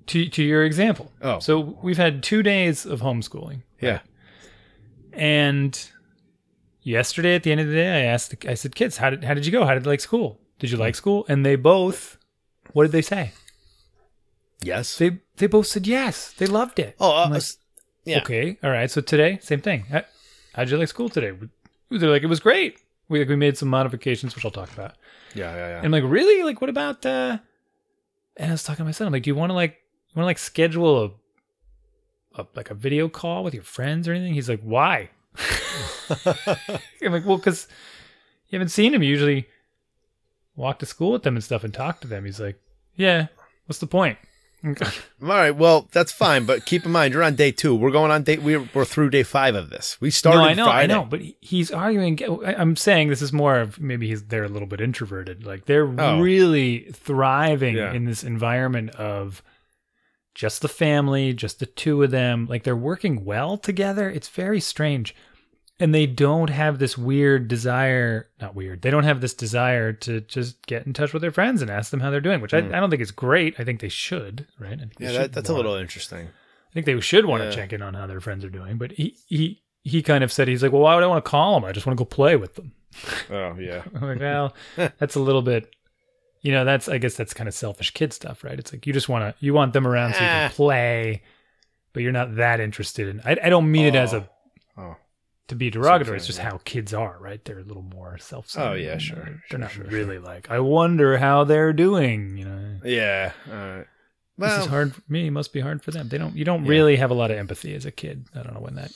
[0.07, 1.11] to to your example.
[1.21, 1.39] Oh.
[1.39, 3.99] so we've had two days of homeschooling, Yeah.
[5.13, 5.89] and
[6.81, 9.23] yesterday at the end of the day, I asked, the, I said, "Kids, how did
[9.23, 9.65] how did you go?
[9.65, 10.39] How did you like school?
[10.59, 12.17] Did you like school?" And they both,
[12.73, 13.31] what did they say?
[14.61, 14.97] Yes.
[14.97, 16.31] They they both said yes.
[16.33, 16.95] They loved it.
[16.99, 17.43] Oh, uh, like,
[18.05, 18.19] yeah.
[18.19, 18.57] Okay.
[18.63, 18.89] All right.
[18.89, 19.81] So today, same thing.
[19.91, 20.03] How,
[20.53, 21.31] how'd you like school today?
[21.89, 22.79] They're like, it was great.
[23.09, 24.95] We like we made some modifications, which I'll talk about.
[25.33, 25.77] yeah, yeah, yeah.
[25.77, 26.43] And I'm like, really?
[26.43, 27.05] Like, what about?
[27.05, 27.37] uh
[28.35, 29.07] And I was talking to my son.
[29.07, 29.71] I'm like, do you want to like,
[30.09, 31.03] you want to like schedule
[32.35, 34.33] a, a like a video call with your friends or anything?
[34.33, 35.09] He's like, why?
[37.01, 37.67] I'm like, well, because
[38.49, 39.03] you haven't seen him.
[39.03, 39.47] You usually
[40.55, 42.25] walk to school with them and stuff and talk to them.
[42.25, 42.59] He's like,
[42.95, 43.27] yeah.
[43.67, 44.17] What's the point?
[44.65, 44.73] All
[45.21, 47.75] right, well, that's fine, but keep in mind you're on day two.
[47.75, 48.37] We're going on day.
[48.37, 49.99] We're we're through day five of this.
[50.01, 50.93] We started no, I know, Friday.
[50.93, 52.19] I know, but he's arguing.
[52.43, 55.45] I'm saying this is more of maybe he's they're a little bit introverted.
[55.45, 56.19] Like they're Oh.
[56.19, 57.93] really thriving Yeah.
[57.93, 59.43] in this environment of
[60.33, 62.47] just the family, just the two of them.
[62.49, 64.09] Like they're working well together.
[64.09, 65.15] It's very strange,
[65.79, 68.29] and they don't have this weird desire.
[68.41, 68.81] Not weird.
[68.81, 71.91] They don't have this desire to just get in touch with their friends and ask
[71.91, 72.41] them how they're doing.
[72.41, 73.55] Which I, I don't think is great.
[73.59, 74.47] I think they should.
[74.59, 74.73] Right?
[74.73, 75.11] I think they Hmm.
[75.11, 76.27] Yeah, should that, that's a little interesting.
[76.27, 77.49] I think they should want Yeah.
[77.49, 78.77] to check in on how their friends are doing.
[78.77, 81.29] But he he he kind of said he's like, well, why would I want to
[81.29, 81.63] call them?
[81.67, 82.71] I just want to go play with them.
[83.29, 84.53] Oh yeah, like, well,
[84.97, 85.73] that's a little bit.
[86.41, 88.57] You know, that's I guess that's kind of selfish kid stuff, right?
[88.57, 90.47] It's like you just want to you want them around so you Eh.
[90.47, 91.21] can play,
[91.93, 93.21] but you're not that interested in.
[93.25, 94.29] I, I don't mean it as a Oh.
[95.47, 96.05] To be derogatory.
[96.05, 96.49] saying, It's just yeah.
[96.51, 97.43] how kids are, right?
[97.43, 98.55] They're a little more self.
[98.57, 100.49] Oh, yeah, sure, They're sure, not sure, really like.
[100.51, 102.37] I wonder how they're doing.
[102.37, 103.31] You know, yeah.
[103.49, 103.85] All right.
[104.37, 105.27] this is hard for me.
[105.27, 106.09] It must be hard for them.
[106.09, 106.35] They don't.
[106.35, 106.69] You don't Yeah.
[106.71, 108.25] really have a lot of empathy as a kid.
[108.35, 108.91] I don't know when that.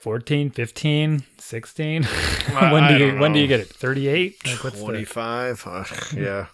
[0.00, 2.04] 14, 15, 16.
[2.54, 3.68] I- when do you when do you get it?
[3.68, 4.46] 38?
[4.46, 5.62] Like what's the twenty-five.
[5.66, 5.84] Uh,
[6.16, 6.46] yeah.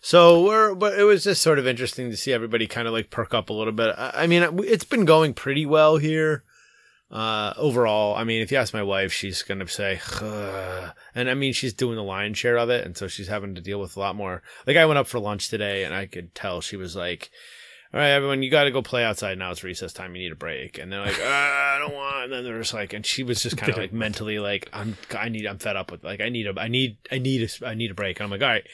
[0.00, 3.08] So we're, but it was just sort of interesting to see everybody kind of like
[3.10, 3.94] perk up a little bit.
[3.96, 6.44] I, I mean, it's been going pretty well here.
[7.14, 11.34] Uh, overall, I mean, if you ask my wife, she's gonna say, "Ugh." and I
[11.34, 13.96] mean, she's doing the lion's share of it, and so she's having to deal with
[13.96, 14.42] a lot more.
[14.66, 17.30] Like, I went up for lunch today, and I could tell she was like,
[17.92, 19.52] "All right, everyone, you got to go play outside now.
[19.52, 20.16] It's recess time.
[20.16, 22.74] You need a break." And they're like, uh, "I don't want." And then they're just
[22.74, 25.76] like, and she was just kind of like mentally like, "I'm, I need, I'm fed
[25.76, 28.18] up with like, I need a, I need, I need a, I need a break."
[28.18, 28.66] And I'm like, "All right."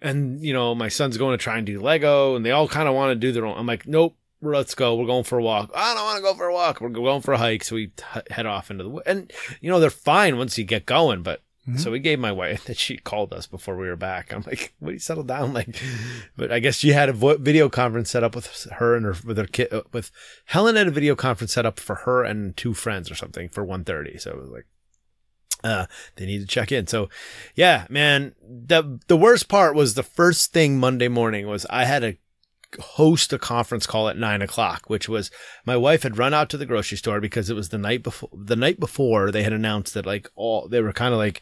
[0.00, 2.88] And you know, my son's going to try and do Lego, and they all kind
[2.88, 3.58] of want to do their own.
[3.58, 4.94] I'm like, "Nope." Let's go.
[4.96, 5.70] We're going for a walk.
[5.74, 6.80] I don't want to go for a walk.
[6.80, 7.64] We're going for a hike.
[7.64, 10.84] So we t- head off into the and you know they're fine once you get
[10.86, 11.22] going.
[11.22, 11.80] But Mhm.
[11.80, 14.32] so we gave my wife that she called us before we were back.
[14.32, 14.90] I'm like, "What?
[14.90, 15.74] Do you settle down?" Like,
[16.36, 19.16] but I guess she had a vo- video conference set up with her and her
[19.24, 19.72] with her kid.
[19.92, 20.10] With
[20.44, 23.64] Helen had a video conference set up for her and two friends or something for
[23.66, 24.20] 1.30.
[24.20, 24.66] So it was like,
[25.64, 26.86] uh, they need to check in.
[26.86, 27.08] So,
[27.56, 28.34] yeah, man.
[28.46, 32.16] the The worst part was the first thing Monday morning was I had to
[32.78, 35.30] host a conference call at nine o'clock, which was
[35.64, 38.30] my wife had run out to the grocery store because it was the night before.
[38.32, 41.40] The night before they had announced that like all they were kind of like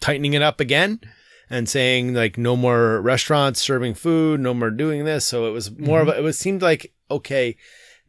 [0.00, 1.00] tightening it up again
[1.48, 5.26] and saying like no more restaurants serving food, no more doing this.
[5.26, 6.16] So it was more of mm-hmm.
[6.16, 7.56] a, it was seemed like okay,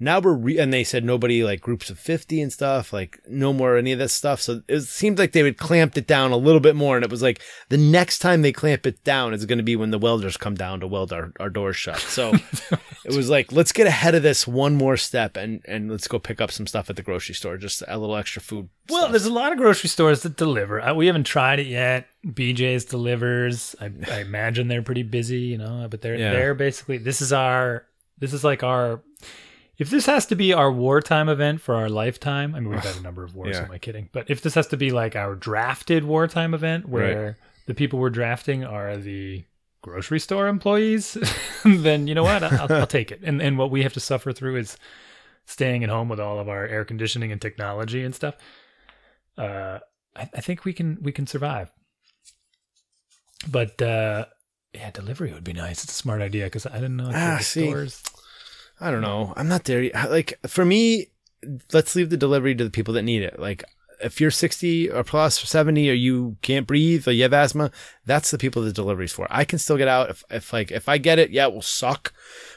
[0.01, 3.53] now we're re- and they said nobody like groups of 50 and stuff, like no
[3.53, 4.41] more any of this stuff.
[4.41, 6.95] So it seems like they would clamped it down a little bit more.
[6.95, 9.75] And it was like the next time they clamp it down is going to be
[9.75, 11.99] when the welders come down to weld our, our doors shut.
[11.99, 12.33] So
[13.05, 16.17] it was like, let's get ahead of this one more step and, and let's go
[16.17, 18.69] pick up some stuff at the grocery store, just a little extra food.
[18.89, 19.11] Well, stuff.
[19.11, 20.81] there's a lot of grocery stores that deliver.
[20.81, 22.07] Uh, we haven't tried it yet.
[22.25, 23.75] BJ's delivers.
[23.79, 26.31] I, I imagine they're pretty busy, you know, but they're Yeah.
[26.31, 27.85] they're basically this is our
[28.17, 29.01] this is like our
[29.81, 32.55] if this has to be our wartime event for our lifetime.
[32.55, 33.55] I mean, we've had a number of wars.
[33.57, 33.63] Yeah.
[33.65, 34.09] Am I kidding?
[34.11, 38.09] But if this has to be like our drafted wartime event, where the people we're
[38.09, 39.43] drafting are the
[39.81, 41.17] grocery store employees,
[41.65, 42.43] then you know what?
[42.43, 43.19] I'll, I'll take it.
[43.23, 44.77] And and what we have to suffer through is
[45.45, 48.35] staying at home with all of our air conditioning and technology and stuff
[49.37, 49.79] uh,
[50.15, 51.71] I, I think we can we can survive.
[53.49, 54.25] But uh,
[54.73, 55.83] yeah, delivery would be nice.
[55.83, 57.67] It's a smart idea because I didn't know Ah, see.
[57.67, 58.03] stores.
[58.81, 59.33] I don't know.
[59.37, 59.81] I'm not there.
[59.83, 60.09] yet.
[60.11, 61.07] Like for me,
[61.71, 63.39] let's leave the delivery to the people that need it.
[63.39, 63.63] Like
[64.03, 67.69] if you're 60 or plus or 70 or you can't breathe or you have asthma,
[68.05, 69.27] that's the people the delivery's for.
[69.29, 71.61] I can still get out if, if like if I get it, yeah, it will
[71.61, 72.11] suck,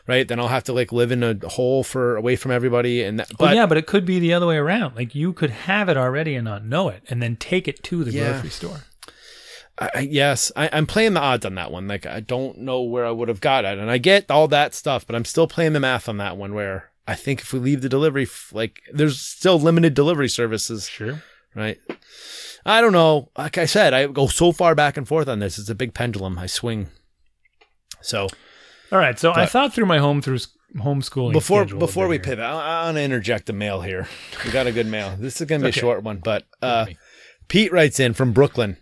[0.08, 0.26] right?
[0.26, 3.28] Then I'll have to like live in a hole for away from everybody and that,
[3.38, 4.96] Well, but yeah, but it could be the other way around.
[4.96, 8.04] Like you could have it already and not know it, and then take it to
[8.04, 8.32] the Yeah.
[8.32, 8.80] grocery store.
[9.76, 11.88] I, yes, I, I'm playing the odds on that one.
[11.88, 14.72] Like I don't know where I would have got it, and I get all that
[14.74, 16.54] stuff, but I'm still playing the math on that one.
[16.54, 20.88] Where I think if we leave the delivery, f- like there's still limited delivery services,
[20.88, 21.22] Sure.
[21.56, 21.78] right?
[22.64, 23.30] I don't know.
[23.36, 25.58] Like I said, I go so far back and forth on this.
[25.58, 26.38] It's a big pendulum.
[26.38, 26.88] I swing.
[28.00, 28.28] So
[28.92, 29.18] All right.
[29.18, 30.38] So I thought through my home through
[30.76, 32.22] homeschooling before before we here.
[32.22, 34.08] pivot, I, I want to interject a mail here.
[34.44, 35.16] We got a good mail.
[35.18, 35.80] This is going to be Okay.
[35.80, 36.86] a short one, but uh.
[37.48, 38.78] Pete writes in from Brooklyn.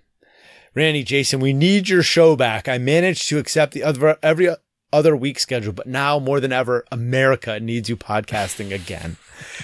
[0.74, 2.68] Randy, Jason, we need your show back.
[2.68, 4.48] I managed to accept the other every
[4.92, 9.16] other week schedule, but now more than ever, America needs you podcasting again.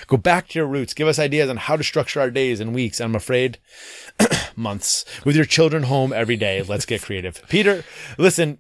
[0.07, 0.95] Go back to your roots.
[0.95, 3.01] Give us ideas on how to structure our days and weeks.
[3.01, 3.59] and I'm afraid
[4.57, 6.63] months with your children home every day.
[6.63, 7.43] Let's get creative.
[7.49, 7.85] Peter,
[8.19, 8.59] listen,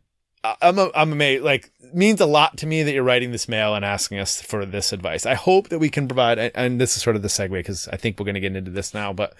[0.62, 1.42] I'm a, I'm amazed.
[1.44, 4.64] Like means a lot to me that you're writing this mail and asking us for
[4.64, 5.26] this advice.
[5.26, 7.88] I hope that we can provide, and- and this is sort of the segue because
[7.88, 9.12] I think we're going to get into this now.
[9.12, 9.34] But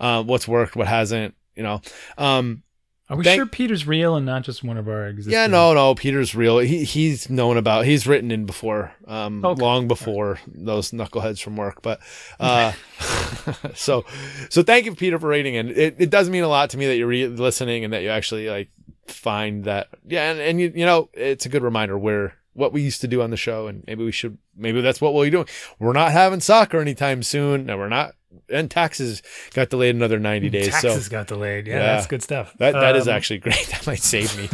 [0.00, 1.80] uh, what's worked, what hasn't, you know.
[2.18, 2.62] Um,
[3.08, 5.32] Are we sure Peter's real and not just one of our existing?
[5.32, 5.94] yeah, no, no.
[5.94, 6.58] Peter's real.
[6.58, 7.84] He he's known about.
[7.84, 9.62] He's written in before, um, Okay.
[9.62, 11.82] long before those knuckleheads from work.
[11.82, 12.00] But
[12.40, 12.72] uh,
[13.74, 14.04] so
[14.48, 15.68] so thank you, Peter, for writing in.
[15.70, 18.08] It it does mean a lot to me that you're re- listening and that you
[18.08, 18.70] actually like
[19.06, 19.88] find that.
[20.06, 23.08] Yeah, and, and you you know it's a good reminder where what we used to
[23.08, 25.46] do on the show, and maybe we should maybe that's what we'll be doing.
[25.78, 28.14] We're not having soccer anytime soon, and we're not.
[28.50, 29.22] And taxes
[29.54, 30.66] got delayed another ninety days.
[30.80, 31.66] so Taxes got delayed.
[31.66, 31.82] Yeah, Yeah.
[31.94, 32.54] that's good stuff.
[32.58, 33.66] that that is Um, actually great.
[33.70, 34.48] That might save me.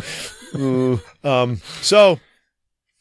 [0.60, 1.00] Ooh.
[1.24, 1.56] Um.
[1.80, 2.20] So,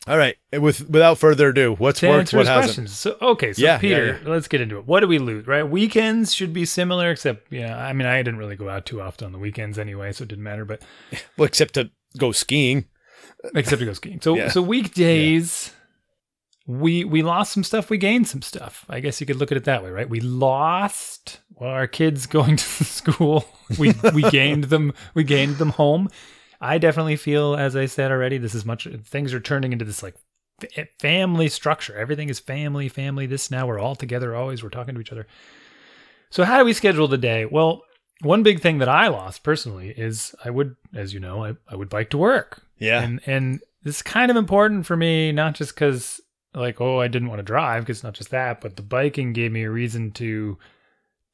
[0.08, 0.36] all right.
[0.58, 2.34] With without further ado, what's worked?
[2.34, 2.66] What hasn't?
[2.88, 2.98] questions.
[2.98, 4.88] So okay, so Yeah, yeah, Peter, let's get into it.
[4.88, 5.46] What do we lose?
[5.46, 7.78] Right, weekends should be similar, except yeah.
[7.78, 10.30] I mean, I didn't really go out too often on the weekends anyway, so it
[10.30, 10.66] didn't matter.
[10.66, 10.82] But
[11.38, 12.86] Well, except to go skiing.
[13.56, 14.22] Except to go skiing.
[14.22, 14.50] So Yeah.
[14.50, 15.72] so weekdays,
[16.68, 17.90] we we lost some stuff.
[17.90, 18.86] We gained some stuff.
[18.90, 20.10] I guess you could look at it that way, right?
[20.10, 23.46] We lost well, our kids going to school.
[23.78, 24.94] We we gained them.
[25.14, 26.10] We gained them home.
[26.64, 28.88] I definitely feel, as I said already, this is much.
[29.04, 30.16] Things are turning into this like
[31.00, 31.98] family structure.
[31.98, 33.26] Everything is family, family.
[33.26, 34.36] This now we're all together.
[34.36, 35.26] Always we're talking to each other.
[36.30, 37.46] So how do we schedule the day?
[37.46, 37.82] Well,
[38.22, 41.76] one big thing that I lost personally is I would, as you know, I, I
[41.76, 42.62] would bike to work.
[42.82, 43.02] Yeah.
[43.02, 46.20] And and this is kind of important for me, not just because
[46.54, 49.52] like, oh, I didn't want to drive, because not just that, but the biking gave
[49.52, 50.58] me a reason to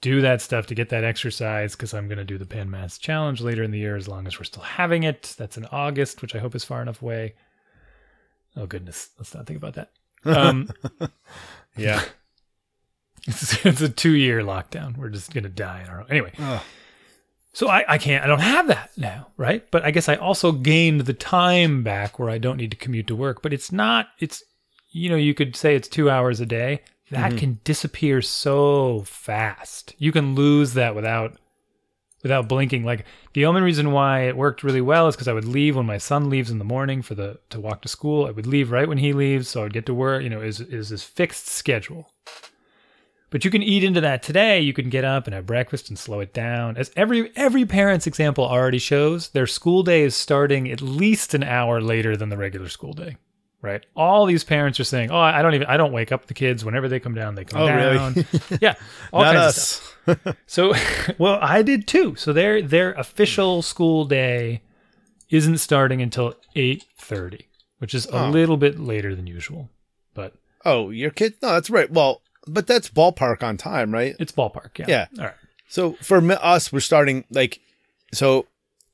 [0.02, 2.98] do that stuff to get that exercise because I'm going to do the Pan Mass
[3.00, 5.34] Challenge later in the year as long as we're still having it.
[5.38, 7.34] That's in August, which I hope is far enough away.
[8.56, 9.92] Oh goodness, let's not think about that.
[10.26, 10.70] Um,
[11.78, 12.04] yeah.
[13.28, 14.98] it's, it's a two year lockdown.
[14.98, 16.08] We're just going to die in our own.
[16.10, 16.62] Anyway, Ugh.
[17.58, 19.66] So I, I can't, I don't have that now, right?
[19.72, 23.08] But I guess I also gained the time back where I don't need to commute
[23.08, 23.42] to work.
[23.42, 24.44] But it's not, it's,
[24.92, 26.84] you know, you could say it's two hours a day.
[27.10, 27.40] That mm-hmm.
[27.40, 29.96] can disappear so fast.
[29.98, 31.40] You can lose that without
[32.22, 32.84] without blinking.
[32.84, 35.88] Like the only reason why it worked really well is because I would leave when
[35.88, 38.28] my son leaves in the morning for the to walk to school.
[38.28, 40.22] I would leave right when he leaves, so I'd get to work.
[40.22, 42.12] You know, is is this fixed schedule.
[43.30, 44.62] But you can eat into that today.
[44.62, 46.78] You can get up and have breakfast and slow it down.
[46.78, 51.44] As every every parent's example already shows, their school day is starting at least an
[51.44, 53.18] hour later than the regular school day.
[53.62, 53.86] Right?
[53.96, 56.64] All these parents are saying, "Oh, I don't even I don't wake up the kids
[56.64, 57.36] whenever they come down.
[57.36, 58.26] They come Oh, really?
[58.62, 58.76] yeah,
[59.12, 60.28] all Not kinds of stuff.
[60.28, 60.36] us.
[60.46, 60.74] So,
[61.18, 62.16] well, I did too.
[62.16, 64.62] So their their official school day
[65.30, 67.48] isn't starting until eight thirty,
[67.80, 68.30] which is a Oh.
[68.30, 69.70] little bit later than usual,
[70.14, 71.34] but Oh, your kid?
[71.42, 71.90] No, that's right.
[71.92, 74.16] Well, but that's ballpark on time, right?
[74.20, 74.80] it's ballpark.
[74.80, 74.86] Yeah.
[74.88, 75.06] Yeah.
[75.20, 75.36] All right.
[75.70, 77.60] So for us, we're starting like,
[78.14, 78.48] so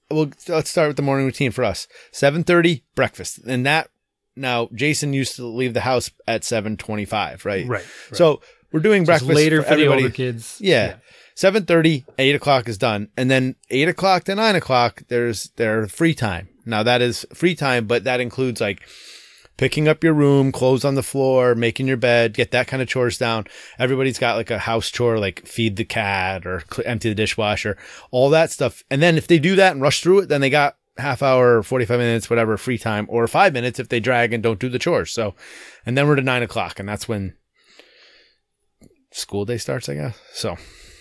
[0.09, 1.87] well, let's start with the morning routine for us.
[2.13, 3.39] 7.30, breakfast.
[3.39, 3.89] And that,
[4.35, 7.41] now Jason used to leave the house at 7.25, right?
[7.45, 7.67] Right.
[7.67, 7.85] right.
[8.11, 10.57] So we're doing It's breakfast later for, for, the older kids.
[10.59, 10.95] Yeah.
[11.35, 13.09] 7.30, 8 o'clock is done.
[13.17, 16.49] And then 8 o'clock to 9 o'clock, there's their free time.
[16.65, 18.81] Now that is free time, but that includes like
[19.57, 22.87] picking up your room, clothes on the floor, making your bed, get that kind of
[22.87, 23.45] chores down.
[23.77, 27.77] Everybody's got like a house chore, like feed the cat or empty the dishwasher,
[28.11, 28.83] all that stuff.
[28.89, 31.63] And then if they do that and rush through it, then they got half hour,
[31.63, 34.79] 45 minutes, whatever, free time, or five minutes if they drag and don't do the
[34.79, 35.11] chores.
[35.11, 35.35] So,
[35.85, 37.33] and then we're to nine o'clock, and that's when
[39.11, 40.19] school day starts, I guess.
[40.33, 40.57] So,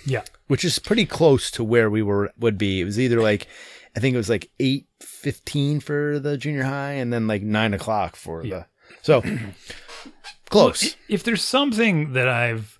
[0.06, 0.22] Yeah.
[0.46, 2.80] which is pretty close to where we were would be.
[2.80, 3.46] It was either like
[3.96, 7.74] I think it was like eight fifteen for the junior high, and then like nine
[7.74, 8.64] o'clock for Yeah.
[8.64, 8.66] the
[9.02, 9.22] so
[10.50, 10.82] close.
[10.82, 12.78] Well, if there's something that I've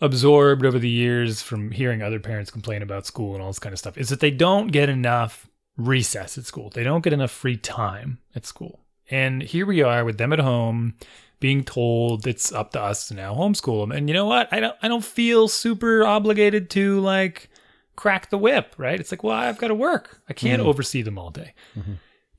[0.00, 3.72] absorbed over the years from hearing other parents complain about school and all this kind
[3.72, 6.70] of stuff is that they don't get enough recess at school.
[6.70, 8.80] They don't get enough free time at school.
[9.10, 10.94] And here we are with them at home
[11.40, 13.92] being told it's up to us to now homeschool them.
[13.92, 14.52] And you know what?
[14.52, 17.48] I don't I don't feel super obligated to like
[17.96, 19.00] crack the whip, right?
[19.00, 20.20] It's like, well, I've got to work.
[20.28, 20.68] I can't Mm-hmm.
[20.68, 21.54] oversee them all day.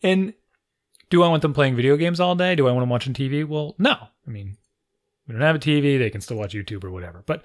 [0.03, 0.33] And
[1.09, 2.55] do I want them playing video games all day?
[2.55, 3.45] Do I want them watching TV?
[3.47, 3.93] Well, no.
[4.27, 4.57] I mean,
[5.27, 5.97] we don't have a TV.
[5.97, 7.23] They can still watch YouTube or whatever.
[7.25, 7.43] But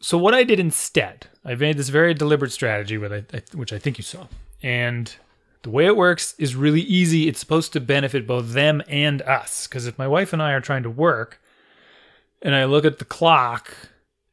[0.00, 3.72] so what I did instead, I made this very deliberate strategy, with I, I- which
[3.72, 4.26] I think you saw,
[4.62, 5.14] and
[5.62, 7.28] the way it works is really easy.
[7.28, 9.66] It's supposed to benefit both them and us.
[9.66, 11.40] Because if my wife and I are trying to work,
[12.40, 13.74] and I look at the clock,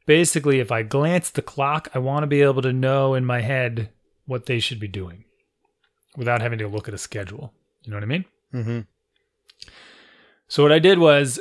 [0.08, 3.42] basically, if I glance the clock, I want to be able to know in my
[3.42, 3.90] head
[4.24, 5.24] what they should be doing,
[6.16, 7.52] without having to look at a schedule.
[7.84, 8.24] You know what I mean?
[8.54, 8.80] Mm-hmm.
[10.48, 11.38] So what I did was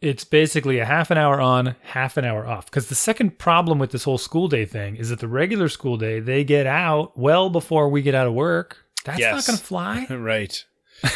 [0.00, 2.66] it's basically a half an hour on, half an hour off.
[2.66, 5.98] Because the second problem with this whole school day thing is that the regular school
[5.98, 8.78] day, they get out well before we get out of work.
[9.04, 10.06] That's not going to fly.
[10.10, 10.64] Right.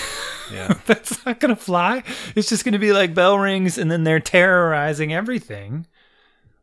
[0.53, 0.81] Yeah.
[0.85, 2.03] That's not going to fly.
[2.35, 5.87] It's just going to be like bell rings and then they're terrorizing everything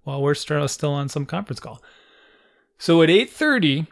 [0.07, 1.83] while we're still on some conference call.
[2.77, 3.87] So at 8:30,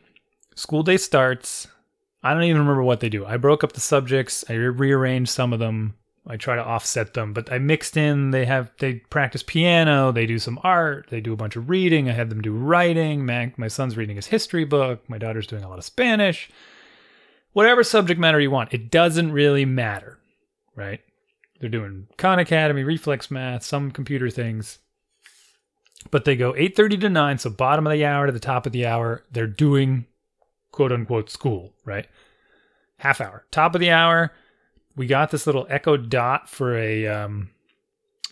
[0.56, 1.67] school day starts.
[2.23, 3.25] I don't even remember what they do.
[3.25, 4.45] I broke up the subjects.
[4.49, 5.95] I re- rearranged some of them.
[6.25, 8.32] I try to offset them, but I mixed in.
[8.32, 10.13] They have they practice piano.
[10.13, 11.08] They do some art.
[11.10, 12.10] They do a bunch of reading.
[12.10, 13.25] I had them do writing.
[13.25, 15.08] My, my son's reading his history book.
[15.10, 16.49] My daughter's doing a lot of Spanish.
[17.51, 20.17] Whatever subject matter you want, it doesn't really matter,
[20.75, 21.01] right?
[21.60, 24.80] They're doing Khan Academy, reflex math, some computer things.
[26.11, 28.71] But they go 8:30 to 9, so bottom of the hour to the top of
[28.71, 30.05] the hour, they're doing
[30.71, 32.07] quote unquote school, right?
[32.97, 33.45] Half hour.
[33.51, 34.31] Top of the hour,
[34.95, 37.49] we got this little Echo Dot for a um,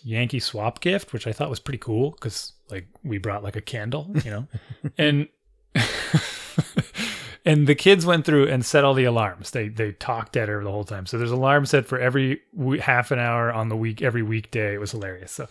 [0.03, 3.61] Yankee swap gift, which I thought was pretty cool because like we brought like a
[3.61, 4.47] candle, you know,
[4.97, 5.27] and
[7.45, 9.51] and the kids went through and set all the alarms.
[9.51, 11.05] They they talked at her the whole time.
[11.05, 12.41] So there's alarm set for every
[12.81, 14.75] half an hour on the week, every weekday.
[14.75, 15.31] It was hilarious.
[15.31, 15.47] So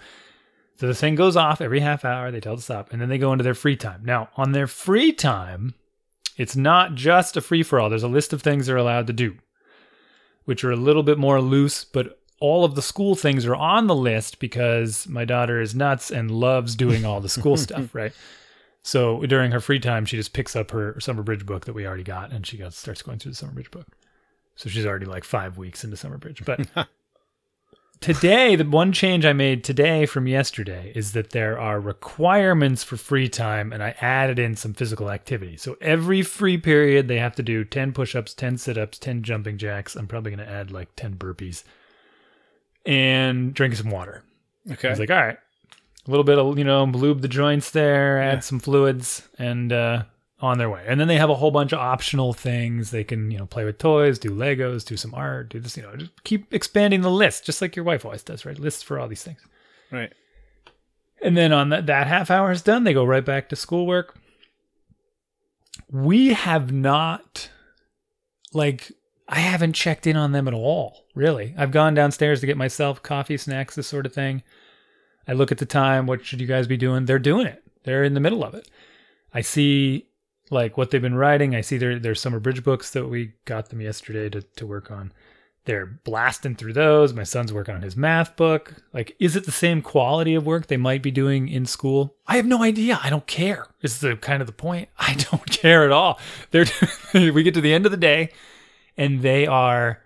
[0.77, 2.31] so the thing goes off every half hour.
[2.31, 4.03] They tell it to stop, and then they go into their free time.
[4.05, 5.75] Now on their free time,
[6.37, 7.91] it's not just a free for all.
[7.91, 9.37] There's a list of things they're allowed to do,
[10.45, 13.87] which are a little bit more loose, but all of the school things are on
[13.87, 18.13] the list because my daughter is nuts and loves doing all the school stuff, right?
[18.83, 21.87] So during her free time, she just picks up her summer bridge book that we
[21.87, 23.87] already got, and she goes, starts going through the summer bridge book.
[24.57, 26.45] So she's already like five weeks into summer bridge.
[26.45, 26.67] But
[28.03, 32.97] today, the one change I made today from yesterday is that there are requirements for
[32.97, 35.57] free time, and I added in some physical activity.
[35.57, 39.23] So every free period, they have to do 10 push ups, 10 sit ups, 10
[39.23, 39.97] jumping jacks.
[39.97, 41.65] I'm probably going to add like 10 burpees
[42.85, 44.23] and drink some water.
[44.71, 44.89] Okay.
[44.89, 45.39] I was like, all right,
[46.07, 48.41] a little bit of, you know, lube the joints there, add Yeah.
[48.41, 50.03] some fluids, and uh,
[50.43, 50.85] on their way.
[50.87, 52.91] And then they have a whole bunch of optional things.
[52.91, 55.85] They can, you know, play with toys, do Legos, do some art, do this, you
[55.85, 58.59] know, just keep expanding the list, just like your wife always does, right?
[58.59, 59.41] Lists for all these things.
[59.91, 60.13] right.
[61.23, 64.19] And then on that, that half hour is done, they go right back to schoolwork.
[65.89, 67.49] We have not,
[68.53, 68.91] like,
[69.29, 71.55] I haven't checked in on them at all, really.
[71.57, 74.43] I've gone downstairs to get myself coffee, snacks, this sort of thing.
[75.29, 77.05] I look at the time, what should you guys be doing?
[77.05, 77.63] They're doing it.
[77.85, 78.69] They're in the middle of it.
[79.33, 80.09] I see
[80.51, 81.55] like what they've been writing.
[81.55, 84.91] I see their their summer bridge books that we got them yesterday to, to work
[84.91, 85.13] on.
[85.65, 87.13] They're blasting through those.
[87.13, 88.75] My son's working on his math book.
[88.93, 92.17] Like, is it the same quality of work they might be doing in school?
[92.27, 92.99] I have no idea.
[93.01, 93.69] I don't care.
[93.81, 94.89] Is the kind of the point.
[94.99, 96.19] I don't care at all.
[96.51, 96.67] They're
[97.15, 98.31] we get to the end of the day
[98.97, 100.03] and they are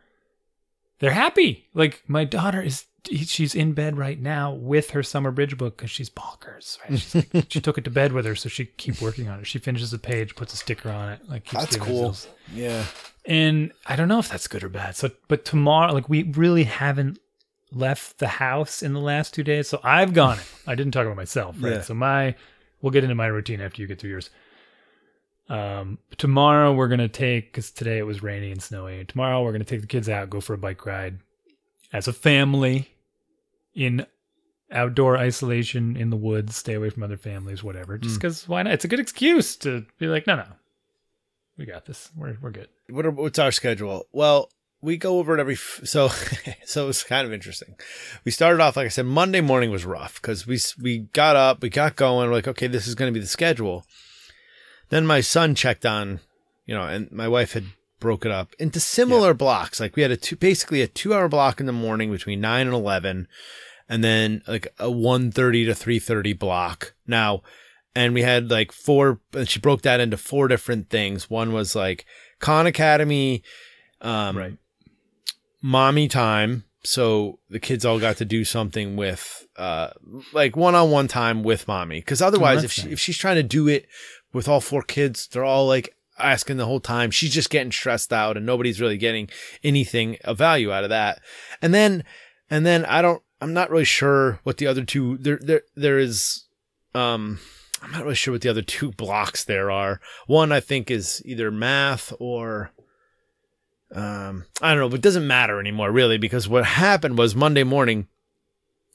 [0.99, 1.69] they're happy.
[1.75, 5.91] Like my daughter is she's in bed right now with her summer bridge book because
[5.91, 6.79] she's bonkers.
[6.89, 6.99] Right?
[6.99, 9.47] She's like, she took it to bed with her, so she keep working on it.
[9.47, 11.21] She finishes a page, puts a sticker on it.
[11.29, 12.09] Like keeps That's cool.
[12.09, 12.85] herself- Yeah.
[13.25, 14.95] And I don't know if that's good or bad.
[14.97, 17.19] So, but tomorrow, like we really haven't
[17.73, 19.69] left the house in the last two days.
[19.69, 20.39] So I've gone.
[20.67, 21.73] I didn't talk about myself, right?
[21.75, 21.81] Yeah.
[21.81, 22.37] So my,
[22.81, 24.31] we'll get into my routine after you get through yours.
[25.49, 29.05] Um, tomorrow we're gonna take because today it was rainy and snowy.
[29.05, 31.19] Tomorrow we're gonna take the kids out, go for a bike ride
[31.93, 32.89] as a family
[33.77, 34.05] in
[34.73, 36.57] outdoor isolation in the woods.
[36.57, 37.97] Stay away from other families, whatever.
[37.99, 38.19] Just Mm.
[38.23, 38.73] because why not?
[38.73, 40.47] It's a good excuse to be like, no, no,
[41.57, 42.11] we got this.
[42.17, 42.69] We're we're good.
[42.89, 44.07] What are, what's our schedule?
[44.13, 46.09] Well, we go over it every f- so
[46.65, 47.77] so it's kind of interesting.
[48.25, 51.63] We started off like I said Monday morning was rough cuz we we got up,
[51.63, 53.85] we got going, we're like okay, this is going to be the schedule.
[54.89, 56.21] Then my son checked on,
[56.65, 57.67] you know, and my wife had
[58.07, 59.81] broke it up into similar blocks.
[59.81, 62.75] Like we had a two basically a 2-hour block in the morning between 9 and
[62.75, 63.27] 11
[63.89, 66.95] and then like a 1.30 to 3.30 block.
[67.05, 67.43] Now,
[67.97, 71.29] and we had like four, and she broke that into four different things.
[71.29, 72.05] One was like
[72.39, 73.43] Khan Academy,
[74.01, 74.57] um, Right.
[75.61, 76.63] mommy time.
[76.85, 79.89] So the kids all got to do something with, uh,
[80.33, 82.01] like one on one time with mommy.
[82.03, 82.93] Cause otherwise, if she, nice.
[82.93, 83.89] if she's trying to do it
[84.33, 87.11] with all four kids, they're all like asking the whole time.
[87.11, 89.29] She's just getting stressed out and nobody's really getting
[89.63, 91.21] anything of value out of that.
[91.61, 92.05] And then,
[92.51, 95.99] and then I don't, I'm not really sure what the other two, there, there, there
[95.99, 96.45] is,
[96.95, 97.39] um,
[97.83, 100.01] I'm not really sure what the other two blocks there are.
[100.27, 102.73] One I think is either math or
[103.95, 107.63] um I don't know, but it doesn't matter anymore really because what happened was Monday
[107.63, 108.09] morning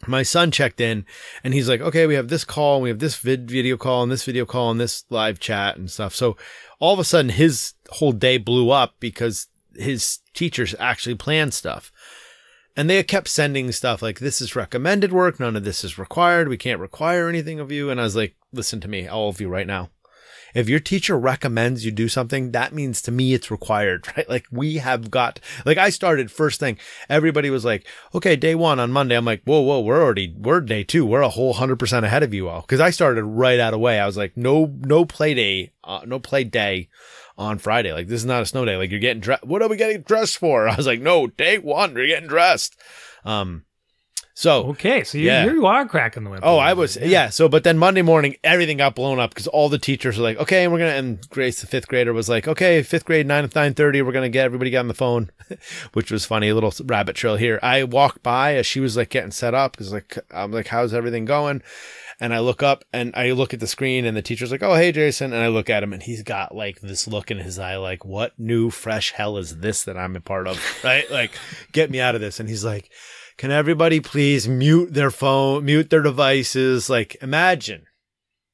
[0.08, 1.06] my son checked in
[1.44, 4.04] and he's like, "Okay, we have this call, and we have this vid- video call
[4.04, 6.38] and this video call and this live chat and stuff." So
[6.80, 11.92] all of a sudden his whole day blew up because his teachers actually planned stuff.
[12.76, 15.40] And they kept sending stuff like, this is recommended work.
[15.40, 16.48] None of this is required.
[16.48, 17.90] We can't require anything of you.
[17.90, 19.90] And I was like, listen to me, all of you right now.
[20.54, 24.30] If your teacher recommends you do something, that means to me it's required, right?
[24.30, 26.78] Like we have got, like I started first thing.
[27.10, 29.16] Everybody was like, okay, day one on Monday.
[29.16, 31.06] I'm like, whoa, whoa, we're already, we're day two.
[31.06, 32.62] We're a whole hundred percent ahead of you all.
[32.64, 34.00] Cause I started right out of way.
[34.00, 36.90] I was like, no, no play day, uh, no play day
[37.38, 37.94] on Friday.
[37.94, 38.78] Like this is not a snow day.
[38.78, 39.46] Like you're getting dressed.
[39.46, 40.68] What are we getting dressed for?
[40.70, 42.80] I was like, no, day one, we're getting dressed.
[43.26, 43.66] Um,
[44.34, 45.46] so Okay, so you, Yeah.
[45.46, 46.40] you are cracking the whip.
[46.44, 47.30] Oh, I was bit, yeah.
[47.30, 50.38] So, but then Monday morning, everything got blown up because all the teachers were like,
[50.38, 53.74] "Okay, we're gonna." And Grace, the fifth grader, was like, "Okay, fifth grade, nine nine
[53.74, 55.30] thirty, we're gonna get everybody get on the phone,"
[55.94, 56.50] which was funny.
[56.50, 57.60] A little rabbit trail here.
[57.62, 60.94] I walked by as she was like getting set up because like I'm like, "How's
[60.94, 61.62] everything going?"
[62.20, 64.76] And I look up and I look at the screen and the teacher's like, "Oh,
[64.76, 67.58] hey, Jason," and I look at him and he's got like this look in his
[67.58, 71.10] eye, like, "What new fresh hell is this that I'm a part of?" Right?
[71.12, 71.32] Like,
[71.72, 72.40] get me out of this.
[72.40, 72.92] And he's like
[73.42, 76.92] can everybody please mute their phone, mute their devices?
[76.92, 77.88] Like, imagine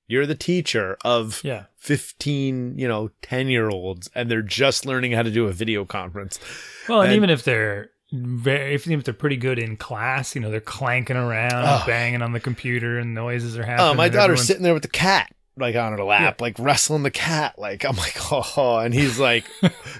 [0.07, 1.65] you're the teacher of Yeah.
[1.75, 5.83] 15, you know, 10 year olds, and they're just learning how to do a video
[5.83, 6.39] conference.
[6.87, 10.39] Well, and, And- even if they're very, even if they're pretty good in class, you
[10.39, 11.83] know, they're clanking around, Oh.
[11.85, 13.89] banging on the computer, and noises are oh, happening.
[13.89, 17.11] Oh, my daughter's sitting there with the cat, like on her lap, like wrestling the
[17.11, 17.57] cat.
[17.57, 19.45] Like, I'm like, oh, and he's like,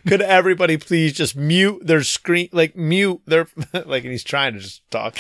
[0.08, 3.48] could everybody please just mute their screen, like mute their,
[3.86, 5.16] like, and he's trying to just talk.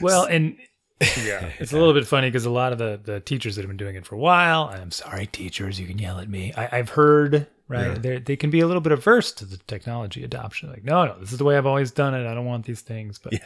[0.00, 0.56] Well, and
[1.24, 3.68] yeah, it's a little bit funny because a lot of the the teachers that have
[3.68, 6.52] been doing it for a while, I'm sorry, teachers, you can yell at me.
[6.56, 7.94] I, I've heard right, Yeah.
[7.98, 10.70] they they can be a little bit averse to the technology adoption.
[10.70, 12.26] Like, no, no, this is the way I've always done it.
[12.26, 13.18] I don't want these things.
[13.18, 13.44] But Yeah.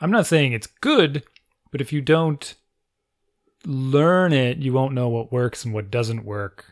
[0.00, 1.24] I'm not saying it's good,
[1.70, 2.54] but if you don't
[3.66, 6.66] learn it, you won't know what works and what doesn't work.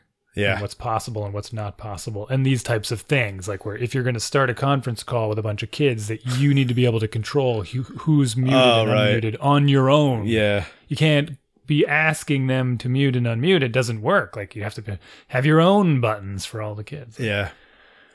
[0.55, 3.93] and what's possible and what's not possible and these types of things like where if
[3.93, 6.69] you're going to start a conference call with a bunch of kids that you need
[6.69, 9.21] to be able to control who, who's muted Oh, and right.
[9.23, 10.65] unmuted on your own Yeah.
[10.87, 11.37] you can't
[11.67, 15.45] be asking them to mute and unmute it doesn't work like you have to have
[15.45, 17.51] your own buttons for all the kids Yeah.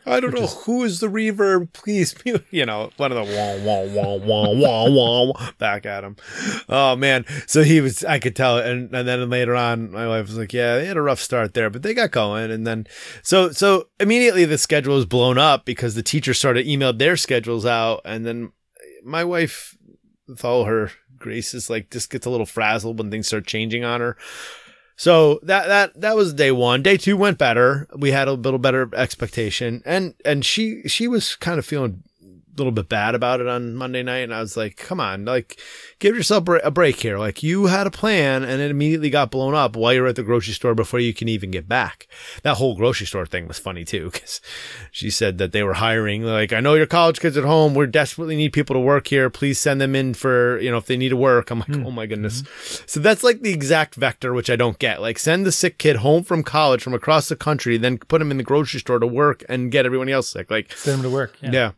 [0.06, 1.74] I don't know who is the reverb.
[1.74, 2.16] Please,
[2.52, 6.16] you know, one of the wah wah wah wah wah wah back at him.
[6.70, 7.26] Oh man!
[7.48, 8.04] So he was.
[8.04, 10.98] I could tell, and and then later on, my wife was like, "Yeah, they had
[10.98, 12.88] a rough start there, but they got going." And then,
[13.24, 17.66] so so immediately the schedule was blown up because the teachers started emailed their schedules
[17.66, 18.52] out, and then
[19.04, 19.78] my wife,
[20.28, 24.02] with all her graces, like just gets a little frazzled when things start changing on
[24.02, 24.18] her.
[24.98, 26.82] So that that that was day one.
[26.82, 27.88] Day two went better.
[27.98, 32.04] We had a little better expectation, and and she she was kind of feeling
[32.58, 35.60] little bit bad about it on Monday night, and I was like, "Come on, like,
[36.00, 37.18] give yourself a break here.
[37.18, 40.24] Like, you had a plan, and it immediately got blown up while you're at the
[40.24, 42.08] grocery store before you can even get back."
[42.44, 44.42] That whole grocery store thing was funny too, because
[44.92, 46.24] she said that they were hiring.
[46.24, 47.76] Like, I know your college kids at home.
[47.76, 49.30] We desperately need people to work here.
[49.30, 51.52] Please send them in for you know if they need to work.
[51.52, 51.86] I'm like, hmm.
[51.86, 52.42] oh my goodness.
[52.42, 52.84] Mm-hmm.
[52.88, 55.02] So that's like the exact vector, which I don't get.
[55.02, 58.32] Like, send the sick kid home from college from across the country, then put him
[58.32, 60.50] in the grocery store to work and get everyone else sick.
[60.50, 61.72] Like, send him to work yeah, yeah.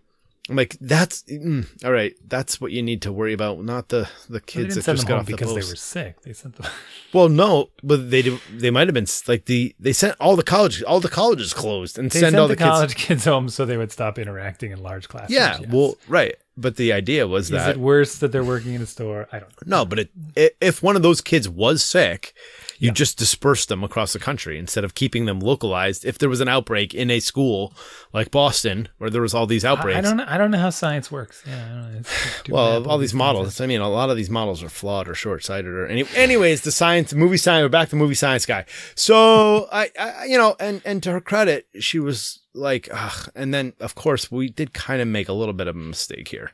[0.50, 2.14] I'm like, that's mm, all right.
[2.26, 5.26] That's what you need to worry about, not the the kids that just got off
[5.26, 6.22] the because they were sick.
[6.22, 6.68] They sent them.
[7.14, 8.22] Well, no, but they
[8.54, 11.98] they might have been like the they sent all the college all the colleges closed
[11.98, 12.70] and They send sent all the, the, kids.
[12.70, 13.26] college kids.
[13.26, 15.34] home so they would stop interacting in large classes.
[15.34, 15.70] Yeah, yes.
[15.72, 16.36] well, right.
[16.58, 19.28] But the idea was is that it worse that they're working in a store?
[19.32, 19.78] I don't know.
[19.78, 20.00] no, but
[20.36, 22.34] it, if one of those kids was sick,
[22.80, 22.94] you Yeah.
[22.94, 26.06] just dispersed them across the country instead of keeping them localized.
[26.06, 27.74] If there was an outbreak in a school
[28.14, 30.26] like Boston where there was all these outbreaks, I, I don't know.
[30.28, 31.44] I don't know how science works.
[31.48, 32.00] Yeah, I don't know.
[32.00, 33.60] It's- it's doing Well, all these models.
[33.62, 35.66] I mean, a lot of these models are flawed or short-sighted.
[35.72, 37.64] Or any, anyways, the science, movie science.
[37.64, 38.66] We're back to movie science guy.
[38.96, 43.30] So I, I, you know, and and to her credit, she was like, Ugh.
[43.36, 46.28] and then of course we did kind of make a little bit of a mistake
[46.30, 46.52] here.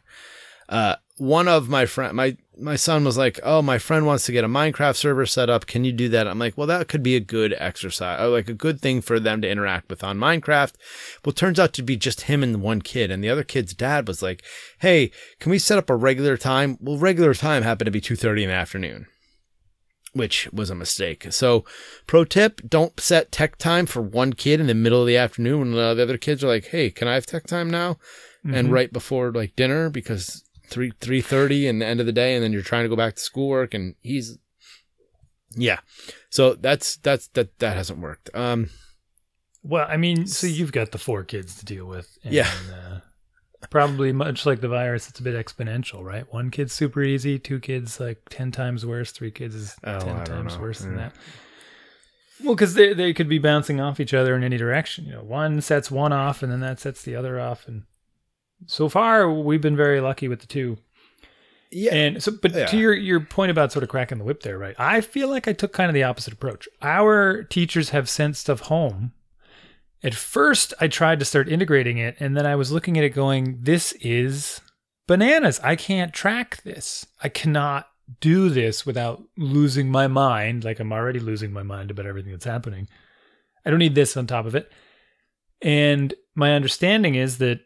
[0.69, 4.32] uh, one of my friend, my my son was like, "Oh, my friend wants to
[4.32, 5.66] get a Minecraft server set up.
[5.66, 8.49] Can you do that?" I'm like, "Well, that could be a good exercise, or like
[8.49, 10.74] a good thing for them to interact with on Minecraft."
[11.24, 13.74] Well, it turns out to be just him and one kid, and the other kid's
[13.74, 14.43] dad was like,
[14.80, 18.16] "Hey, can we set up a regular time?" Well, regular time happened to be two
[18.16, 19.08] thirty in the afternoon
[20.16, 21.26] which was a mistake.
[21.32, 21.66] So,
[22.06, 25.60] pro tip: don't set tech time for one kid in the middle of the afternoon
[25.60, 27.97] when uh, the other kids are like, "Hey, can I have tech time now?"
[28.45, 30.43] And right before like dinner because
[30.74, 32.95] three three thirty and the end of the day, and then you're trying to go
[32.95, 34.38] back to schoolwork, and he's
[35.55, 35.80] yeah.
[36.30, 38.30] So that's that's that that hasn't worked.
[38.34, 38.69] Um,
[39.61, 42.17] Well, I mean, so you've got the four kids to deal with.
[42.24, 42.49] And, Yeah.
[42.74, 42.99] Uh,
[43.69, 46.32] probably much like the virus, it's a bit exponential, right?
[46.34, 50.15] One kid's super easy, two kids like 10 times worse, three kids is Oh, 10
[50.17, 51.13] I times worse than that.
[52.43, 55.05] Well, because they, they could be bouncing off each other in any direction.
[55.05, 57.67] You know, one sets one off and then that sets the other off.
[57.67, 57.84] And
[58.68, 60.78] so far, we've been very lucky with the two.
[61.72, 62.66] yeah, And so, but Yeah.
[62.68, 64.76] to your your point about sort of cracking the whip there, right?
[64.78, 66.68] I feel like I took kind of the opposite approach.
[66.82, 69.14] Our teachers have sent stuff home.
[70.03, 73.09] At first, I tried to start integrating it, and then I was looking at it
[73.11, 74.59] going, "This is
[75.07, 75.59] bananas.
[75.64, 77.05] I can't track this.
[77.24, 77.88] I cannot
[78.20, 80.64] do this without losing my mind.
[80.66, 82.88] Like I'm already losing my mind about everything that's happening.
[83.66, 84.72] I don't need this on top of it."
[85.61, 87.61] And my understanding is that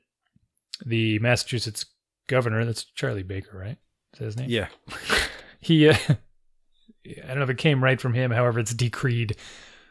[0.85, 1.85] the Massachusetts
[2.27, 3.77] governor, that's Charlie Baker, right?
[4.13, 4.49] Is that his name?
[4.49, 4.67] yeah,
[5.59, 9.35] he uh, I don't know if it came right from him, however it's decreed.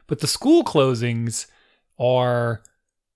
[0.06, 1.46] But the school closings
[1.98, 2.62] are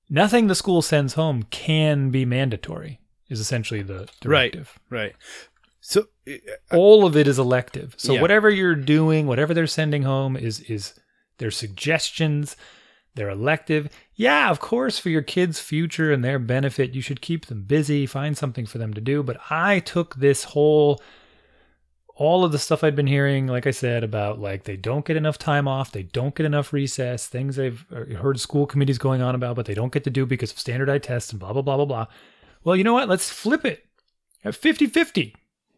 [0.09, 2.99] nothing the school sends home can be mandatory
[3.29, 4.53] is essentially the Right.
[4.53, 4.79] directive.
[4.89, 5.14] right.
[5.81, 6.33] So uh,
[6.77, 7.95] All of it is elective.
[7.97, 8.21] So Yeah.
[8.23, 10.95] whatever you're doing, whatever they're sending home is is
[11.39, 12.57] their suggestions,
[13.14, 13.88] they're elective.
[14.14, 18.06] Yeah, of course for your kids' future and their benefit, you should keep them busy,
[18.06, 21.00] find something for them to do, but I took this whole
[22.20, 25.16] all of the stuff I'd been hearing, like I said, about like they don't get
[25.16, 29.22] enough time off, they don't get enough recess, things I've uh, heard school committees going
[29.22, 31.62] on about, but they don't get to do because of standardized tests and blah, blah,
[31.62, 32.06] blah, blah, blah.
[32.62, 33.08] Well, you know what?
[33.08, 33.86] Let's flip it.
[34.44, 35.34] At 50 50.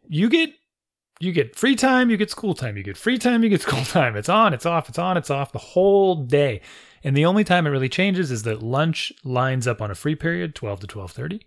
[0.09, 0.51] You get
[1.21, 3.85] you get free time, you get school time, you get free time, you get school
[3.85, 4.17] time.
[4.17, 6.61] It's on, it's off, it's on, it's off the whole day.
[7.05, 10.15] And the only time it really changes is that lunch lines up on a free
[10.15, 11.41] period, 12 to 12:30.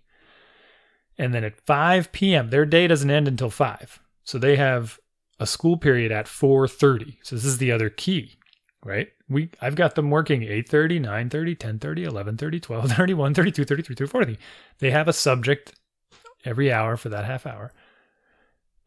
[1.18, 4.00] And then at 5 p.m., their day doesn't end until 5.
[4.22, 4.98] So they have
[5.40, 7.18] a school period at 4:30.
[7.22, 8.38] So this is the other key,
[8.84, 9.08] right?
[9.28, 14.38] We I've got them working 8:30, 9:30, 10:30, 11:30, 12:30, 1:30, 2:30, 3:30, 4:30.
[14.78, 15.74] They have a subject
[16.44, 17.72] every hour for that half hour.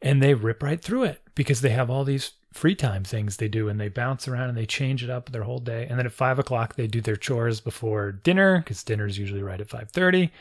[0.02, 3.48] And they rip right through it because they have all these free time things they
[3.48, 5.88] do and they bounce around and they change it up their whole day.
[5.90, 9.42] And then at five o'clock they do their chores before dinner because dinner is usually
[9.42, 10.32] right at five thirty.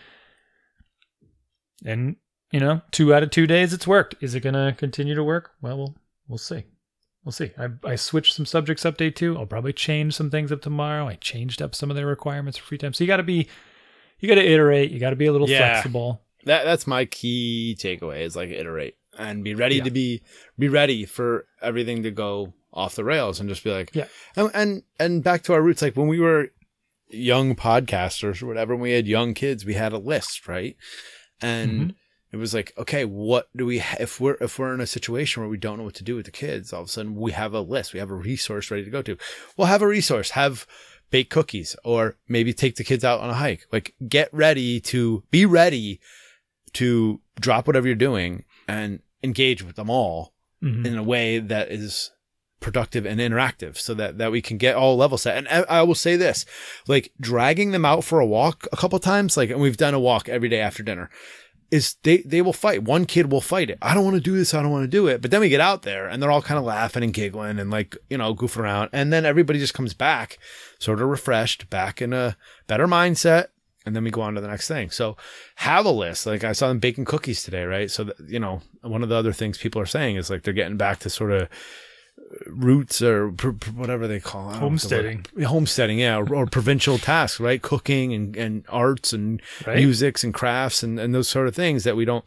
[1.85, 2.17] And
[2.51, 4.17] you know, two out of two days it's worked.
[4.21, 5.53] Is it going to continue to work?
[5.63, 5.97] Well, we'll
[6.27, 6.65] we'll see.
[7.25, 7.53] We'll see.
[7.57, 9.37] I, I switched some subjects up day two.
[9.39, 11.07] I'll probably change some things up tomorrow.
[11.07, 12.93] I changed up some of their requirements for free time.
[12.95, 13.49] So you got to be,
[14.19, 14.91] you got to iterate.
[14.91, 15.75] You got to be a little Yeah.
[15.75, 16.23] flexible.
[16.45, 19.85] that that's my key takeaway is like iterate and be ready Yeah.
[19.85, 20.23] to be
[20.59, 24.07] be ready for everything to go off the rails and just be like Yeah.
[24.37, 26.49] and and, and back to our roots like when we were
[27.11, 30.77] young podcasters or whatever when we had young kids we had a list right
[31.41, 31.95] and Mhm.
[32.33, 35.43] it was like okay what do we ha- if we're if we're in a situation
[35.43, 37.33] where we don't know what to do with the kids all of a sudden we
[37.33, 39.17] have a list we have a resource ready to go to
[39.57, 40.67] we'll have a resource have
[41.11, 45.25] bake cookies or maybe take the kids out on a hike like get ready to
[45.31, 45.99] be ready
[46.75, 50.87] to drop whatever you're doing and engage with them all Mhm.
[50.87, 52.11] in a way that is
[52.61, 55.37] productive and interactive so that, that we can get all level set.
[55.39, 56.45] And I, I will say this,
[56.89, 60.01] like dragging them out for a walk a couple times, like, and we've done a
[60.01, 61.09] walk every day after dinner
[61.71, 62.83] is they, they will fight.
[62.83, 63.77] One kid will fight it.
[63.83, 64.55] I don't want to do this.
[64.55, 65.21] I don't want to do it.
[65.21, 67.71] But then we get out there and they're all kind of laughing and giggling and
[67.71, 68.89] like, you know, goofing around.
[68.93, 70.39] And then everybody just comes back
[70.79, 73.49] sort of refreshed, back in a better mindset.
[73.89, 74.91] And then we go on to the next thing.
[74.91, 75.17] So
[75.57, 76.27] have a list.
[76.27, 77.91] Like I saw them baking cookies today, right?
[77.91, 80.55] So, that, you know, one of the other things people are saying is like they're
[80.55, 81.49] getting back to sort of
[82.47, 84.57] roots or pr- pr- whatever they call it.
[84.57, 85.27] I don't know what the word- Homesteading.
[85.37, 87.61] Yeah, homesteading, yeah, or, or provincial tasks, right?
[87.63, 89.77] Cooking and, and arts and Right.
[89.77, 92.25] musics and crafts and, and those sort of things that we don't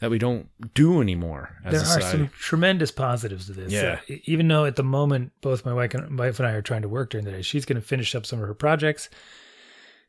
[0.00, 3.72] that we don't do anymore as there are some tremendous positives to this.
[3.72, 4.00] Yeah.
[4.10, 6.82] Uh, even though at the moment both my wife and, wife and I are trying
[6.82, 9.08] to work during the day, she's going to finish up some of her projects,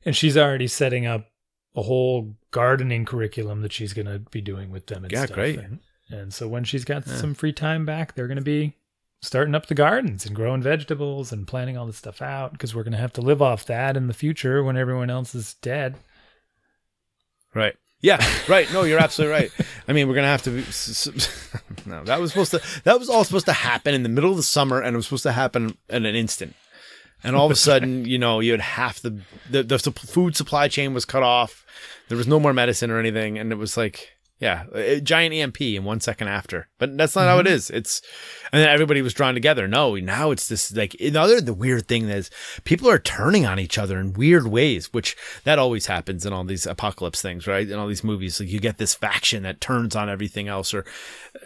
[0.05, 1.29] and she's already setting up
[1.75, 5.03] a whole gardening curriculum that she's going to be doing with them.
[5.03, 5.35] And Yeah, stuff.
[5.35, 5.59] great.
[5.59, 5.79] And,
[6.09, 7.15] and so when she's got Yeah.
[7.15, 8.75] some free time back, they're going to be
[9.21, 12.83] starting up the gardens and growing vegetables and planting all this stuff out because we're
[12.83, 15.95] going to have to live off that in the future when everyone else is dead.
[17.55, 17.75] Right.
[18.01, 18.71] Yeah, right.
[18.73, 19.51] No, you're absolutely right.
[19.87, 20.49] I mean, we're gonna have to.
[20.49, 21.49] Be, s- s-
[21.85, 22.61] no, that was supposed to.
[22.83, 25.05] That was all supposed to happen in the middle of the summer, and it was
[25.05, 26.53] supposed to happen in an instant.
[27.23, 30.67] And all of a sudden, you know, you had half the the, the food supply
[30.67, 31.65] chain was cut off.
[32.09, 34.13] There was no more medicine or anything, and it was like,
[34.43, 36.67] yeah, a giant EMP in one second after.
[36.77, 37.69] But that's not how it is.
[37.69, 38.01] It's,
[38.51, 39.69] and then everybody was drawn together.
[39.69, 42.29] No, now it's this like the other the weird thing is
[42.65, 45.15] people are turning on each other in weird ways, which
[45.45, 47.69] that always happens in all these apocalypse things, right?
[47.69, 50.73] In all these movies, like you get this faction that turns on everything else.
[50.73, 50.83] Or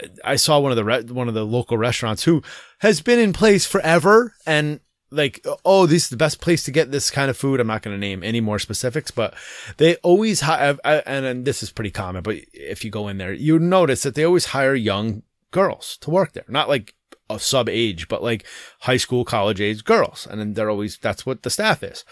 [0.03, 2.41] uh, I saw one of the re- one of the local restaurants who
[2.79, 4.79] has been in place forever and
[5.11, 7.59] like oh this is the best place to get this kind of food.
[7.59, 9.33] I'm not going to name any more specifics but
[9.77, 13.33] they always have and, and this is pretty common but if you go in there
[13.33, 16.45] you notice that they always hire young girls to work there.
[16.47, 16.93] Not like
[17.29, 18.45] a sub age but like
[18.81, 20.27] high school college age girls.
[20.29, 22.03] And then they're always that's what the staff is.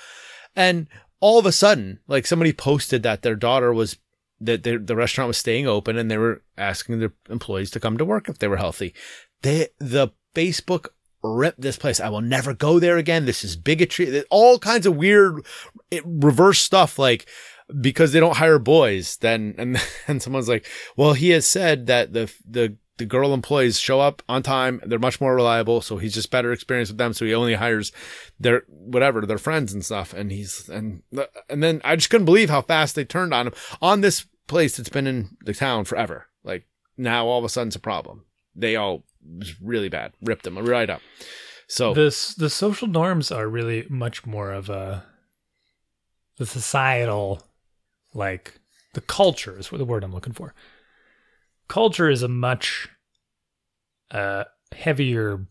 [0.55, 0.87] And
[1.19, 3.97] all of a sudden like somebody posted that their daughter was
[4.39, 7.97] that their, the restaurant was staying open and they were asking their employees to come
[7.97, 8.93] to work if they were healthy.
[9.41, 10.89] They the facebook
[11.27, 11.99] rip this place.
[11.99, 13.25] I will never go there again.
[13.25, 14.23] This is bigotry.
[14.29, 15.45] All kinds of weird
[16.03, 17.25] reverse stuff like
[17.81, 20.65] because they don't hire boys then and and someone's like,
[20.95, 24.81] "Well, he has said that the the the girl employees show up on time.
[24.85, 27.13] They're much more reliable, so he's just better experience with them.
[27.13, 27.91] So he only hires
[28.39, 30.13] their whatever their friends and stuff.
[30.13, 33.47] And he's and uh, and then I just couldn't believe how fast they turned on
[33.47, 36.27] him on this place that's been in the town forever.
[36.43, 36.67] Like
[36.97, 38.25] now, all of a sudden, it's a problem.
[38.55, 39.03] They all
[39.37, 40.13] was really bad.
[40.21, 41.01] Ripped them right up.
[41.67, 45.03] So this the social norms are really much more of a
[46.37, 47.41] the societal
[48.13, 48.59] like
[48.93, 50.53] the culture is what the word I'm looking for.
[51.67, 52.87] Culture is a much
[54.11, 54.43] uh
[54.73, 55.47] heavier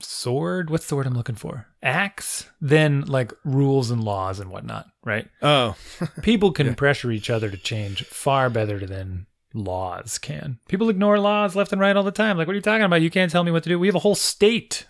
[0.00, 0.68] sword.
[0.68, 1.66] What's the word I'm looking for?
[1.82, 5.28] Axe than like rules and laws and whatnot, right?
[5.40, 5.76] oh
[6.20, 10.58] People can pressure each other to change far better than laws can.
[10.68, 12.36] People ignore laws left and right all the time.
[12.36, 13.02] Like, what are you talking about?
[13.02, 13.78] You can't tell me what to do.
[13.78, 14.86] We have a whole state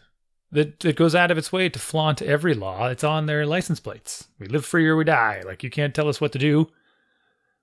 [0.50, 2.88] that, that goes out of its way to flaunt every law.
[2.88, 4.28] It's on their license plates.
[4.38, 5.42] We live free or we die.
[5.44, 6.68] Like, you can't tell us what to do.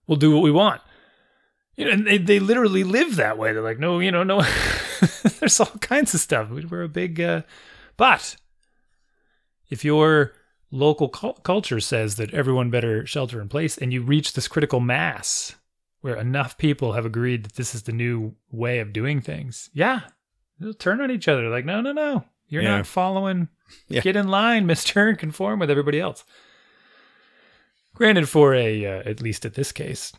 [0.08, 0.82] We'll do what we want.
[1.76, 3.54] You know, and they, they literally live that way.
[3.54, 4.42] They're like, no, you know, no.
[5.40, 6.50] There's all kinds of stuff.
[6.50, 7.44] We're a big, uh,
[7.96, 8.36] but
[9.70, 10.34] if your
[10.72, 14.80] local cul- culture says that everyone better shelter in place and you reach this critical
[14.80, 15.56] mass
[16.02, 19.70] where enough people have agreed that this is the new way of doing things.
[19.74, 20.02] Yeah.
[20.60, 22.24] They'll turn on each other like, no, no, no.
[22.48, 22.78] You're Yeah.
[22.78, 23.48] not following.
[23.88, 24.02] Yeah.
[24.02, 26.24] Get in line, mister, and conform with everybody else.
[27.94, 30.12] Granted, for a, uh, at least at this case,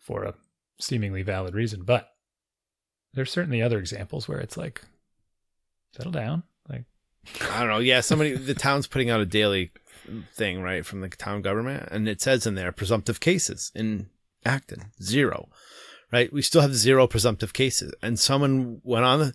[0.00, 0.34] for a
[0.80, 2.08] seemingly valid reason, but
[3.12, 4.80] there's certainly other examples where it's like,
[5.92, 6.42] settle down.
[6.68, 6.84] Like,
[7.52, 7.78] I don't know.
[7.80, 9.72] Yeah, somebody the town's putting out a daily
[10.34, 14.08] thing right from the town government, and it says in there presumptive cases in
[14.44, 15.48] Acton zero.
[16.12, 19.32] Right, we still have zero presumptive cases, and someone went on,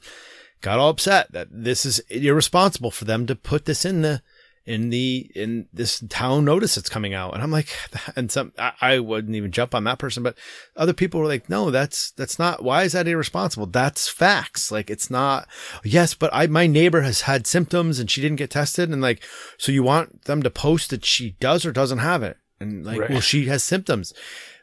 [0.61, 4.21] got all upset that this is irresponsible for them to put this in the
[4.65, 7.33] in the in this town notice that's coming out.
[7.33, 7.69] And i'm like
[8.15, 10.37] and some I, I wouldn't even jump on that person but
[10.75, 13.65] other people were like no that's that's not why is that irresponsible?
[13.65, 14.71] That's facts.
[14.71, 15.47] Like it's not
[15.83, 18.89] yes but i my neighbor has had symptoms and she didn't get tested.
[18.89, 19.23] And like
[19.57, 22.37] so you want them to post that she does or doesn't have it?
[22.59, 23.09] And like Right.
[23.09, 24.13] well she has symptoms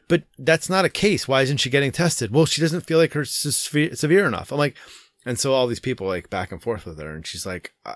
[0.07, 1.27] but that's not a case.
[1.27, 2.31] Why isn't she getting tested?
[2.33, 4.51] Well she doesn't feel like her severe, enough.
[4.51, 4.75] I'm like
[5.27, 7.95] and so all these people like back and forth with her, and she's like, uh,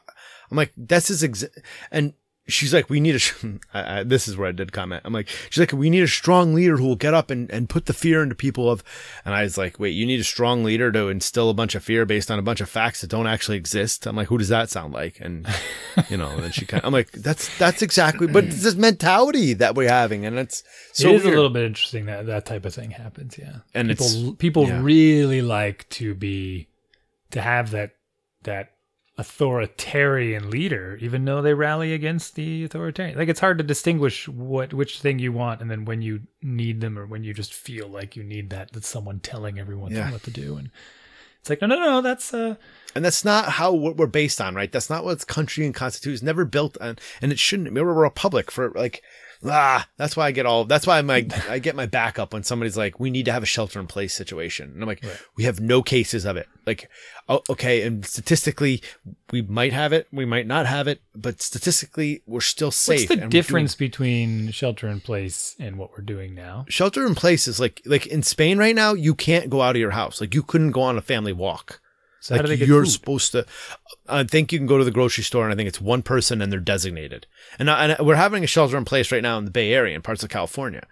[0.52, 1.58] I'm like, this is exa-,
[1.90, 2.14] and
[2.52, 3.60] she's like, we need a.
[3.74, 5.02] I, I, this is where I did comment.
[5.06, 7.70] I'm like, she's like, we need a strong leader who will get up and and
[7.70, 8.84] put the fear into people of,
[9.26, 11.84] and I was like, wait, you need a strong leader to instill a bunch of
[11.84, 14.06] fear based on a bunch of facts that don't actually exist.
[14.06, 15.20] I'm like, who does that sound like?
[15.20, 15.48] And
[16.10, 19.54] you know, and she kind, of, I'm like, that's that's exactly, but it's this mentality
[19.54, 21.34] that we're having, and it's so it is weird.
[21.34, 23.38] a little bit interesting that that type of thing happens.
[23.38, 24.82] Yeah, And people it's- people yeah.
[24.82, 26.68] really like to be
[27.32, 27.92] to have that
[28.44, 28.72] that
[29.18, 33.18] authoritarian leader, even though they rally against the authoritarian.
[33.18, 36.82] Like it's hard to distinguish what which thing you want, and then when you need
[36.82, 40.12] them, or when you just feel like you need that that's someone telling everyone Yeah.
[40.12, 40.58] what to do.
[40.58, 40.72] And
[41.40, 42.56] it's like no, no, no, that's uh,
[42.96, 44.72] And that's not how what we're based on, right?
[44.72, 47.74] That's not what this country and constitution is never built on, and it shouldn't.
[47.74, 49.02] We're a republic for like,
[49.46, 49.88] ah.
[49.98, 50.66] That's why I get all.
[50.66, 53.32] That's why I'm like, I get my back up when somebody's like, we need to
[53.32, 55.18] have a shelter in place situation, and I'm like, Right.
[55.38, 56.48] we have no cases of it.
[56.66, 56.90] Like,
[57.28, 58.84] oh, okay, and statistically,
[59.32, 63.02] we might have it, we might not have it, but statistically, we're still safe.
[63.02, 66.66] what's the we're doing- difference between shelter in place and what we're doing now?
[66.70, 69.80] shelter in place is like like in Spain right now, you can't go out of
[69.80, 70.22] your house.
[70.22, 71.80] Like you couldn't go on a family walk.
[72.22, 72.92] So like do they get you're food?
[72.92, 73.46] supposed to.
[74.08, 76.42] I think you can go to the grocery store, and I think it's one person,
[76.42, 77.26] and they're designated.
[77.60, 79.96] And, I- and we're having a shelter in place right now in the Bay Area
[79.96, 80.86] and parts of California.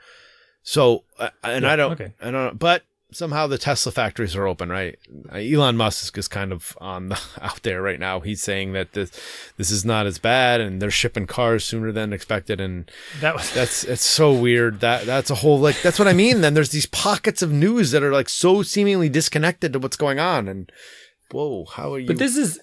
[0.64, 2.14] So, uh, and Yeah, I don't, okay.
[2.22, 4.98] I don't, but somehow the Tesla factories are open, right?
[5.32, 8.20] Uh, Elon Musk is kind of on the, out there right now.
[8.20, 9.12] He's saying that this
[9.58, 12.90] this is not as bad, and they're shipping cars sooner than expected, and
[13.22, 14.80] That was that's it's so weird.
[14.82, 16.42] That that's a whole like that's what I mean.
[16.42, 20.20] Then there's these pockets of news that are like so seemingly disconnected to what's going
[20.20, 20.72] on, and
[21.32, 22.08] whoa, how are you?
[22.08, 22.60] But this is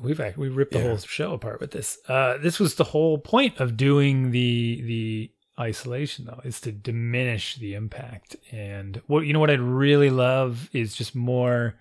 [0.00, 0.88] we've we ripped the Yeah.
[0.88, 1.98] whole show apart with this.
[2.08, 7.56] Uh, this was the whole point of doing the the isolation though is to diminish
[7.56, 8.36] the impact.
[8.50, 11.74] And what you know what I'd really love is just more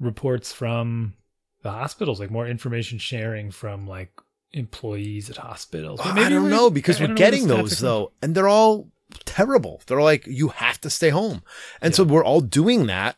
[0.00, 1.14] reports from
[1.62, 4.12] the hospitals, like more information sharing from like
[4.52, 6.00] employees at hospitals.
[6.02, 8.12] But I don't we- know because I we're don't know where the getting those though,
[8.22, 8.88] and they're all
[9.24, 9.82] terrible.
[9.86, 11.42] They're like you have to stay home,
[11.80, 13.16] and so we're all doing that.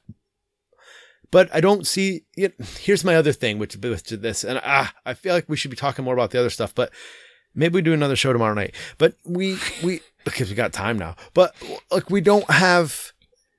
[1.30, 2.24] But I don't see.
[2.36, 2.54] It.
[2.78, 5.76] Here's my other thing, which with this, and ah, I feel like we should be
[5.76, 6.90] talking more about the other stuff, but
[7.54, 8.74] maybe we do another show tomorrow night.
[8.98, 11.16] But we we because we got time now.
[11.34, 11.54] But
[11.90, 13.12] like we don't have.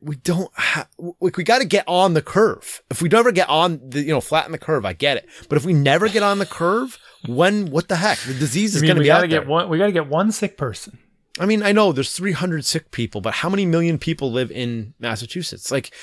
[0.04, 2.82] We don't have like we got to get on the curve.
[2.90, 5.30] If we never get on the you know flatten the curve, I get it.
[5.48, 6.98] But if we never get on the curve,
[7.28, 8.18] when what the heck?
[8.18, 9.50] The disease is going to we be gotta out get there.
[9.50, 9.70] one.
[9.70, 10.98] We got to get one sick person.
[11.40, 14.94] I mean, I know there's 300 sick people, but how many million people live in
[15.00, 15.72] Massachusetts?
[15.72, 15.94] Like,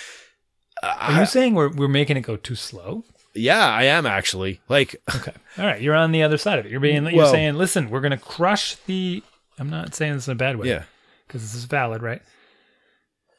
[0.82, 3.04] Are you saying we're we're making it go too slow?
[3.34, 4.60] yeah, I am actually.
[4.68, 5.32] Like, Okay.
[5.58, 5.80] All right.
[5.80, 6.70] You're on the other side of it.
[6.70, 7.04] You're being.
[7.04, 9.22] You're Well- saying, listen, we're going to crush the.
[9.58, 10.68] I'm not saying this in a bad way.
[10.68, 10.84] yeah,
[11.26, 12.22] Because this is valid, right?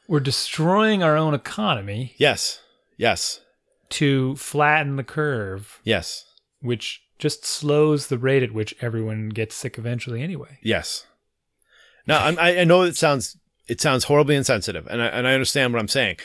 [0.08, 2.60] We're destroying our own economy yes,
[2.98, 3.40] yes,
[3.92, 6.26] to flatten the curve, yes,
[6.62, 10.58] which just slows the rate at which everyone gets sick eventually anyway.
[10.64, 11.06] yes.
[12.08, 13.38] Now, I I know it sounds
[13.68, 16.18] it sounds horribly insensitive, and I and I understand what I'm saying.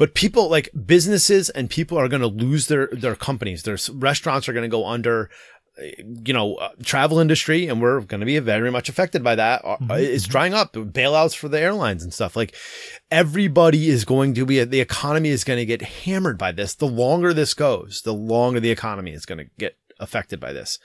[0.00, 3.62] But people like businesses and people are going to lose their their companies.
[3.62, 5.28] Their restaurants are going to go under.
[5.78, 9.34] uh, You know, uh, travel industry, and we're going to be very much affected by
[9.42, 9.58] that.
[9.64, 9.76] Uh,
[10.14, 10.72] It's drying up.
[10.72, 12.34] Bailouts for the airlines and stuff.
[12.40, 12.52] Like
[13.10, 14.64] everybody is going to be.
[14.64, 16.74] The economy is going to get hammered by this.
[16.74, 20.78] The longer this goes, the longer the economy is going to get affected by this.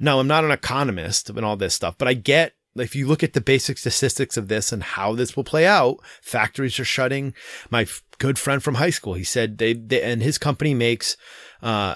[0.00, 3.22] Now, I'm not an economist and all this stuff, but I get if you look
[3.22, 7.32] at the basic statistics of this and how this will play out, factories are shutting.
[7.70, 11.16] My f- good friend from high school, he said they, they and his company makes
[11.62, 11.94] uh,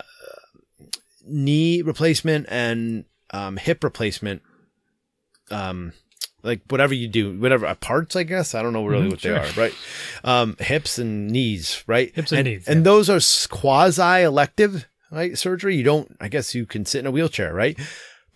[1.27, 4.43] knee replacement and um, hip replacement.
[5.51, 5.93] Um,
[6.43, 8.55] like whatever you do, whatever uh, parts, I guess.
[8.55, 9.41] I don't know really Mhm, what sure.
[9.41, 9.75] they are, right?
[10.23, 12.15] Um, hips and knees, right?
[12.15, 12.85] Hips and knees, and yeah.
[12.85, 13.19] those are
[13.49, 15.37] quasi elective, right?
[15.37, 15.77] Surgery.
[15.77, 16.17] You don't.
[16.21, 17.77] I guess you can sit in a wheelchair, right?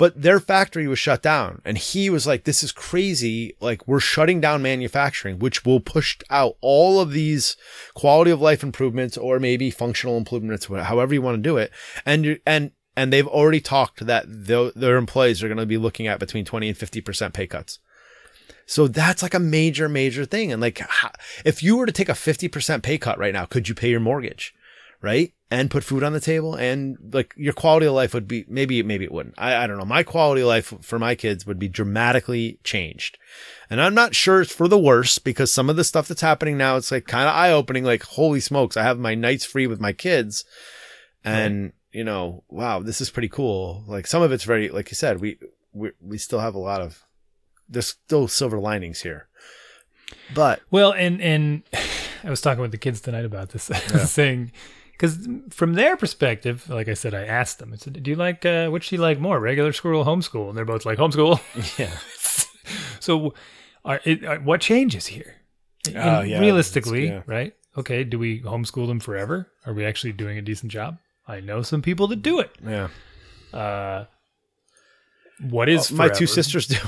[0.03, 3.55] But their factory was shut down, and he was like, "This is crazy!
[3.61, 7.57] Like we're shutting down manufacturing, which will push out all of these
[7.95, 11.71] quality of life improvements, or maybe functional improvements, however you want to do it."
[12.05, 16.19] And and and they've already talked that their employees are going to be looking at
[16.19, 17.79] between twenty and fifty percent pay cuts.
[18.67, 20.51] So that's like a major, major thing.
[20.51, 20.85] And like,
[21.45, 24.01] if you were to take a 50% pay cut right now, could you pay your
[24.01, 24.53] mortgage?
[25.01, 25.33] Right.
[25.53, 28.83] And put food on the table and like your quality of life would be maybe,
[28.83, 29.35] maybe it wouldn't.
[29.37, 29.85] I, I don't know.
[29.85, 33.19] My quality of life for my kids would be dramatically changed.
[33.69, 36.57] And I'm not sure it's for the worse because some of the stuff that's happening
[36.57, 37.85] now, it's like kind of eye opening.
[37.85, 40.47] Like, holy smokes, I have my nights free with my kids.
[41.23, 43.85] And, you know, wow, this is pretty cool.
[43.87, 45.39] Like some of it's very, like you said, we,
[45.75, 47.05] we, we still have a lot of,
[47.69, 49.29] there's still silver linings here.
[50.35, 51.63] But Well, and and
[52.25, 53.65] I was talking with the kids tonight about this,
[54.11, 54.53] saying
[54.93, 57.73] because from their perspective, like I said, I asked them.
[57.73, 60.49] I said, "Do you like uh, which do you like more, regular school or homeschool?"
[60.49, 61.41] And they're both like homeschool.
[61.79, 61.97] yeah,
[63.01, 63.35] so,
[63.85, 65.37] are, it, are, what changes here?
[65.97, 67.55] Oh, yeah, realistically, that's- right?
[67.77, 69.49] Okay, do we homeschool them forever?
[69.67, 70.99] Are we actually doing a decent job?
[71.27, 72.51] I know some people that do it.
[72.63, 72.89] yeah.
[73.53, 74.05] Uh,
[75.41, 76.77] what is my two sisters do.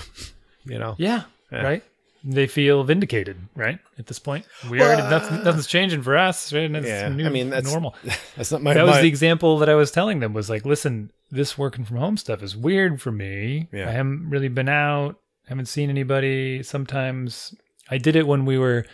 [0.66, 1.62] You know, Yeah, Yeah.
[1.62, 1.84] right.
[2.26, 3.78] They feel vindicated, right?
[3.98, 6.64] At this point, we already nothing, nothing's changing for us, right?
[6.64, 7.94] And it's Yeah, new, I mean, that's- normal.
[8.36, 8.72] that's not my.
[8.72, 11.98] That was the example that I was telling them was like, listen, this working from
[11.98, 13.68] home stuff is weird for me.
[13.72, 13.88] Yeah.
[13.88, 16.62] I haven't really been out, haven't seen anybody.
[16.62, 17.54] Sometimes
[17.90, 18.86] I did it when we were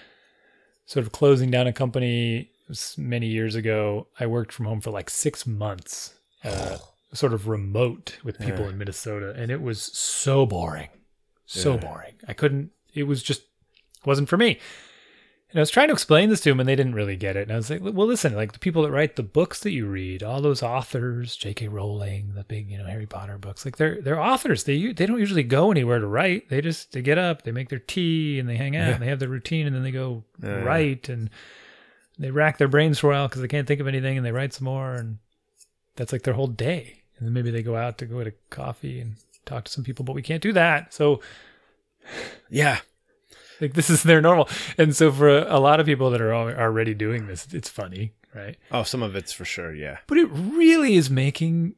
[0.87, 2.51] sort of closing down a company
[2.99, 4.09] many years ago.
[4.19, 6.79] I worked from home for like six months, uh,
[7.13, 8.71] sort of remote with people Yeah.
[8.71, 10.89] in Minnesota, and it was so boring,
[11.47, 11.81] so Yeah.
[11.81, 12.15] boring.
[12.27, 12.71] I couldn't.
[12.95, 13.43] It was just
[14.05, 14.59] wasn't for me.
[15.51, 17.43] And I was trying to explain this to him, and they didn't really get it.
[17.43, 19.87] And I was like, "Well, listen, like the people that write the books that you
[19.87, 21.67] read, all those authors, J.K.
[21.67, 24.63] Rowling, the big, you know, Harry Potter books, like they're they're authors.
[24.63, 26.49] They they don't usually go anywhere to write.
[26.51, 28.95] They just they get up, they make their tea, and they hang out, Yeah.
[28.95, 30.63] and they have their routine, and then they go Yeah.
[30.63, 31.09] write.
[31.09, 31.31] And
[32.17, 34.33] they rack their brains for a while because they can't think of anything, and they
[34.33, 35.19] write some more, and
[35.97, 37.03] that's like their whole day.
[37.19, 39.17] And then maybe they go out to go to coffee and
[39.47, 40.95] talk to some people, but we can't do that.
[40.95, 41.21] So
[42.49, 42.79] Yeah.
[43.61, 44.49] like this is their normal.
[44.79, 47.69] And so for a, a lot of people that are al- already doing this, it's
[47.69, 48.57] funny, right?
[48.71, 49.75] Oh, some of it's for sure.
[49.75, 49.99] Yeah.
[50.07, 51.75] But it really is making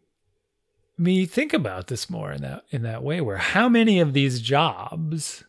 [0.99, 4.41] me think about this more in that in that way where how many of these
[4.41, 5.43] jobs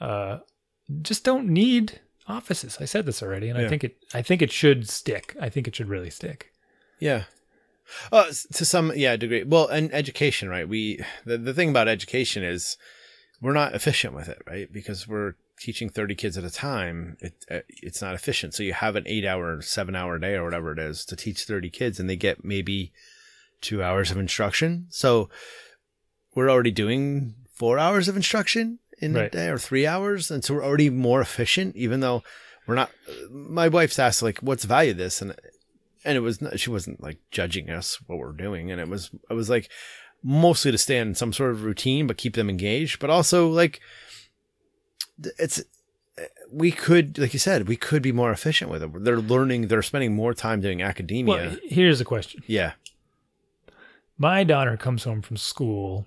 [0.00, 0.38] uh
[1.02, 2.78] just don't need offices.
[2.80, 5.36] I said this already and I think it I think it should stick.
[5.40, 6.52] I think it should really stick.
[6.98, 7.24] Yeah.
[8.12, 9.42] Uh, to some, yeah, degree.
[9.42, 10.68] Well, and education, right?
[10.68, 12.76] We the, the thing about education is
[13.40, 14.72] we're not efficient with it, right?
[14.72, 17.16] Because we're teaching thirty kids at a time.
[17.20, 18.54] It uh, it's not efficient.
[18.54, 21.98] So you have an eight-hour, seven-hour day or whatever it is to teach thirty kids,
[21.98, 22.92] and they get maybe
[23.60, 24.86] two hours of instruction.
[24.90, 25.28] So
[26.34, 30.54] we're already doing four hours of instruction in a day or three hours, and so
[30.54, 32.22] we're already more efficient, even though
[32.66, 32.90] we're not.
[33.30, 35.34] My wife's asked like, "What's the value of this?" and
[36.04, 39.10] and it was not, she wasn't like judging us what we're doing and it was
[39.28, 39.68] it was like
[40.22, 43.80] mostly to stay in some sort of routine but keep them engaged but also like
[45.38, 45.62] it's
[46.52, 49.82] we could like you said we could be more efficient with it they're learning they're
[49.82, 52.42] spending more time doing academia Well, here's a question.
[52.46, 52.72] yeah
[54.18, 56.06] My daughter comes home from school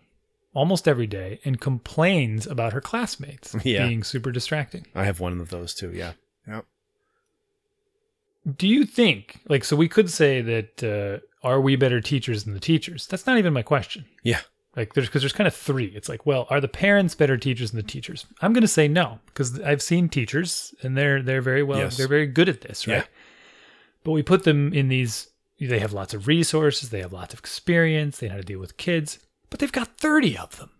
[0.54, 3.88] almost every day and complains about her classmates Yeah.
[3.88, 4.86] being super distracting.
[4.94, 6.12] i have one of those too yeah
[6.48, 6.66] yep
[8.58, 12.54] Do you think, like, so we could say that uh, are we better teachers than
[12.54, 13.08] the teachers?
[13.08, 14.06] That's not even my question.
[14.24, 14.40] yeah
[14.76, 15.86] Like, there's because there's kind of three.
[15.96, 18.26] It's like, well, are the parents better teachers than the teachers?
[18.42, 21.98] I'm going to say no because I've seen teachers and they're they're very well, Yes.
[21.98, 22.98] they're very good at this, right?
[22.98, 23.04] Yeah.
[24.04, 25.28] But we put them in these.
[25.60, 26.90] They have lots of resources.
[26.90, 28.18] They have lots of experience.
[28.18, 29.20] They know how to deal with kids.
[29.50, 30.72] But they've got thirty of them.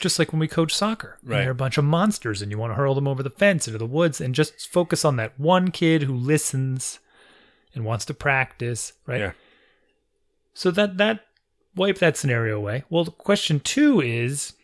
[0.00, 1.42] Just like when we coach soccer, Right.
[1.42, 3.78] they're a bunch of monsters, and you want to hurl them over the fence into
[3.78, 6.98] the woods, and just focus on that one kid who listens
[7.74, 9.20] and wants to practice, right?
[9.20, 9.32] Yeah.
[10.54, 11.26] So that that
[11.74, 12.84] wipe that scenario away.
[12.88, 14.54] Well, question two is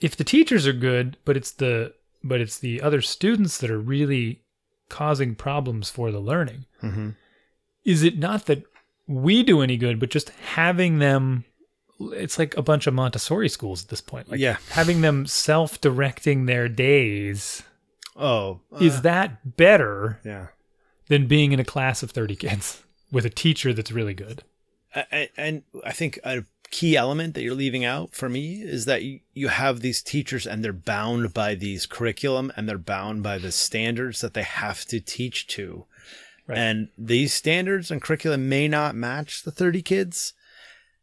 [0.00, 3.78] if the teachers are good, but it's the but it's the other students that are
[3.78, 4.42] really
[4.88, 6.66] causing problems for the learning.
[6.82, 7.10] mm-hmm.
[7.84, 8.64] Is it not that
[9.06, 11.44] we do any good, but just having them
[12.00, 14.30] it's like a bunch of Montessori schools at this point.
[14.30, 14.56] Like Yeah.
[14.70, 17.62] having them self-directing their days
[18.16, 20.48] oh is that better yeah
[21.08, 24.42] than being in a class of 30 kids with a teacher that's really good?
[25.36, 29.20] And I think a key element that you're leaving out for me is that you,
[29.32, 33.52] you have these teachers and they're bound by these curriculum and they're bound by the
[33.52, 35.86] standards that they have to teach to.
[36.46, 36.58] Right.
[36.58, 40.32] And these standards and curriculum may not match the 30 kids.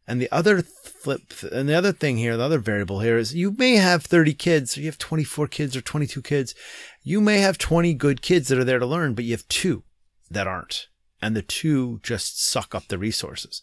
[0.06, 1.20] And the other flip,
[1.52, 4.76] and the other thing here, the other variable here is you may have 30 kids,
[4.76, 6.54] or you have 24 kids or 22 kids.
[7.02, 9.84] You may have 20 good kids that are there to learn, but you have two
[10.30, 10.88] that aren't.
[11.20, 13.62] And the two just suck up the resources.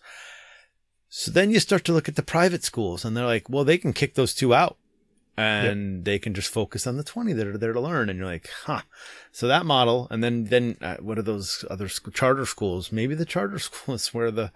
[1.10, 3.78] So then you start to look at the private schools and they're like, well, they
[3.78, 4.76] can kick those two out
[5.38, 8.10] and they can just focus on the 20 that are there to learn.
[8.10, 8.82] And you're like, huh.
[9.32, 10.08] So that model.
[10.12, 12.91] And then, then uh, what are those other charter schools?
[12.91, 14.51] Maybe the charter school is where the,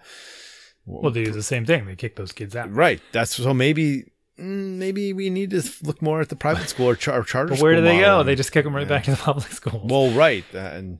[0.84, 1.86] Well, they do the same thing.
[1.86, 2.70] They kick those kids out.
[2.74, 3.00] right.
[3.12, 4.04] That's so maybe,
[4.38, 7.48] mm, maybe we need to look more at the private school or, char- or charter
[7.50, 7.64] But school.
[7.68, 8.22] where do they go?
[8.22, 9.80] They just kick them right back to the public school.
[9.84, 10.44] well, right.
[10.54, 10.98] Uh, and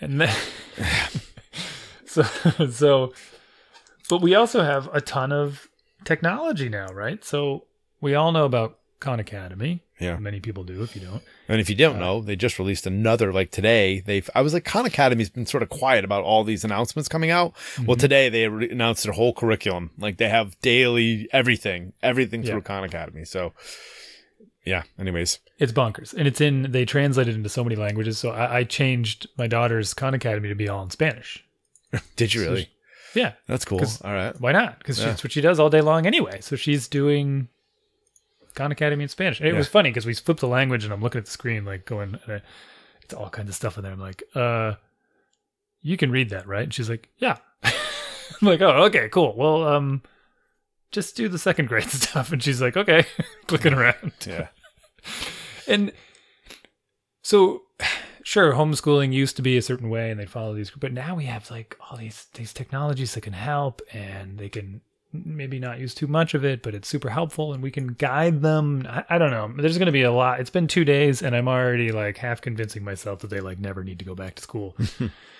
[0.00, 0.36] and then,
[2.06, 2.22] so,
[2.70, 3.12] so,
[4.08, 5.68] but we also have a ton of
[6.04, 7.24] technology now, right?
[7.24, 7.64] So
[8.00, 9.82] we all know about Khan Academy.
[9.98, 10.18] Yeah.
[10.18, 10.82] Many people do.
[10.82, 14.00] If you don't, And if you don't uh, know, they just released another like today.
[14.00, 17.30] They've I was like Khan Academy's been sort of quiet about all these announcements coming
[17.30, 17.54] out.
[17.86, 18.00] Well, mhm.
[18.00, 19.90] today they re- announced their whole curriculum.
[19.98, 22.52] Like they have daily everything, everything Yeah.
[22.52, 23.24] through Khan Academy.
[23.24, 23.54] So
[24.66, 24.82] yeah.
[24.98, 26.70] Anyways, it's bonkers, and it's in.
[26.72, 28.18] They translated into so many languages.
[28.18, 31.42] So I, I changed my daughter's Khan Academy to be all in Spanish.
[32.16, 32.68] did you really?
[33.14, 33.80] Yeah, That's cool.
[34.04, 34.78] All right, why not?
[34.78, 35.06] Because Yeah.
[35.06, 36.40] that's what she does all day long anyway.
[36.42, 37.48] So she's doing
[38.54, 39.38] Khan Academy in Spanish.
[39.40, 39.58] And it Yeah.
[39.58, 42.18] was funny because we flipped the language, and I'm looking at the screen like going,
[42.24, 42.42] and I,
[43.02, 43.92] it's all kinds of stuff in there.
[43.92, 44.74] I'm like, uh,
[45.80, 46.64] you can read that, right?
[46.64, 47.36] And she's like, yeah.
[47.64, 47.72] I'm
[48.48, 49.34] like, oh, okay, cool.
[49.36, 50.02] Well, um,
[50.90, 52.32] just do the second grade stuff.
[52.32, 53.06] And she's like, okay,
[53.46, 54.12] clicking around.
[54.26, 54.48] Yeah.
[55.66, 55.92] And
[57.22, 57.62] so,
[58.22, 61.24] sure, homeschooling used to be a certain way, and they'd follow these, but now we
[61.24, 64.80] have like all these these technologies that can help, and they can
[65.12, 68.42] maybe not use too much of it, but it's super helpful, and we can guide
[68.42, 68.86] them.
[68.88, 69.52] I, I don't know.
[69.56, 70.40] There's going to be a lot.
[70.40, 73.82] It's been two days, and I'm already like half convincing myself that they like never
[73.82, 74.76] need to go back to school.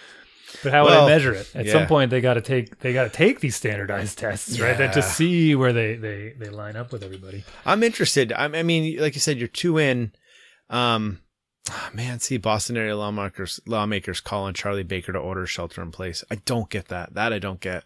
[0.62, 1.50] But how would Well, I measure it?
[1.54, 1.72] At yeah.
[1.72, 4.76] some point, they got to take they got to take these standardized tests, right?
[4.76, 7.44] That to see where they they they line up with everybody.
[7.64, 8.32] I'm interested.
[8.32, 10.12] I'm, I mean, like you said, you're two in.
[10.70, 11.20] Um,
[11.68, 15.90] Ah, man, see, Boston area lawmakers lawmakers call on Charlie Baker to order shelter in
[15.90, 16.22] place.
[16.30, 17.14] I don't get that.
[17.14, 17.84] That I don't get.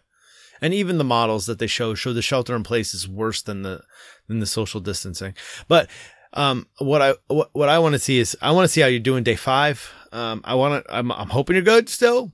[0.61, 3.63] And even the models that they show show the shelter in place is worse than
[3.63, 3.81] the
[4.27, 5.33] than the social distancing.
[5.67, 5.89] But
[6.33, 8.87] um, what I what, what I want to see is I want to see how
[8.87, 9.91] you're doing day five.
[10.11, 10.95] Um, I want to.
[10.95, 12.31] I'm I'm hoping you're good still.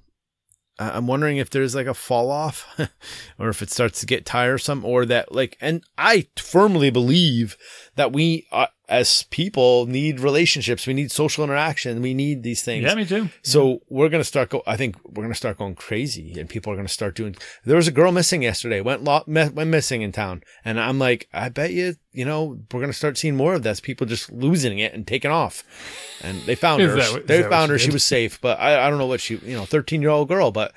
[0.79, 2.67] I'm wondering if there's like a fall off,
[3.39, 5.57] or if it starts to get tiresome, or that like.
[5.59, 7.57] And I firmly believe
[7.95, 10.87] that we, uh, as people, need relationships.
[10.87, 12.01] We need social interaction.
[12.01, 12.85] We need these things.
[12.85, 13.29] Yeah, me too.
[13.41, 14.63] So we're gonna start go.
[14.65, 17.35] I think we're gonna start going crazy, and people are gonna start doing.
[17.65, 18.79] There was a girl missing yesterday.
[18.79, 22.59] Went lo- me- went missing in town, and I'm like, I bet you, you know,
[22.71, 23.79] we're gonna start seeing more of this.
[23.81, 25.63] People just losing it and taking off,
[26.21, 26.95] and they found her.
[26.95, 27.79] that they found she her.
[27.79, 27.93] She did?
[27.93, 30.51] was safe, but I, I don't know what she, you know, 13 year old girl,
[30.51, 30.73] but,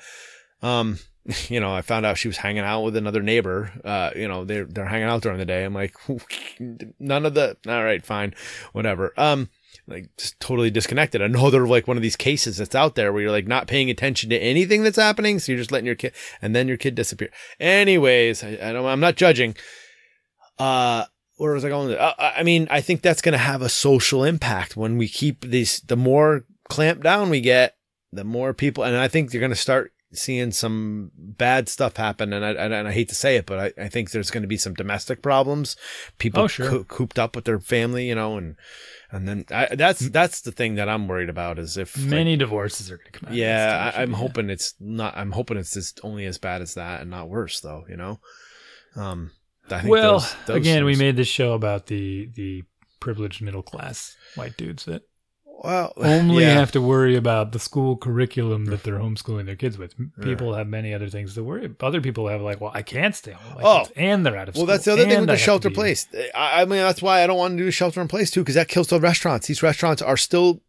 [0.61, 0.99] um.
[1.49, 3.71] You know, I found out she was hanging out with another neighbor.
[3.83, 5.63] Uh, you know, they're they're hanging out during the day.
[5.63, 5.95] I'm like,
[6.99, 7.57] none of the.
[7.67, 8.33] All right, fine,
[8.73, 9.13] whatever.
[9.17, 9.49] Um,
[9.87, 11.21] like just totally disconnected.
[11.21, 14.29] Another like one of these cases that's out there where you're like not paying attention
[14.29, 17.29] to anything that's happening, so you're just letting your kid, and then your kid disappear.
[17.59, 18.85] Anyways, I, I don't.
[18.85, 19.55] I'm not judging.
[20.57, 21.05] Uh,
[21.37, 21.95] where was I going?
[21.95, 25.41] Uh, I mean, I think that's going to have a social impact when we keep
[25.41, 25.81] these.
[25.81, 27.75] The more clamped down we get,
[28.11, 32.33] the more people, and I think you're going to start seeing some bad stuff happen.
[32.33, 34.47] And I, and I hate to say it, but I, I think there's going to
[34.47, 35.75] be some domestic problems.
[36.17, 36.69] People Oh, sure.
[36.69, 38.55] coo- cooped up with their family, you know, and
[39.11, 42.37] and then I, that's that's the thing that I'm worried about is if like, Many
[42.37, 43.35] divorces are going to come out.
[43.35, 44.17] yeah, I, I'm yeah.
[44.17, 45.15] hoping it's not.
[45.17, 47.83] I'm hoping it's just only as bad as that and not worse, though.
[47.89, 48.19] You know.
[48.95, 49.31] Um.
[49.69, 52.63] I think Well, those- those again, we made this show about the the
[52.99, 55.03] privileged middle class white dudes that
[55.63, 56.53] well only yeah.
[56.53, 59.93] have to worry about the school curriculum that they're homeschooling their kids with.
[60.21, 61.73] People have many other things to worry.
[61.79, 63.55] Other people have like, well, I can't stay home.
[63.55, 63.87] my Oh.
[63.95, 66.07] and they're out of Well, that's the other thing with the to shelter place.
[66.35, 68.55] I, I mean, that's why I don't want to do shelter in place too, because
[68.55, 69.47] that kills the restaurants.
[69.47, 70.61] These restaurants are still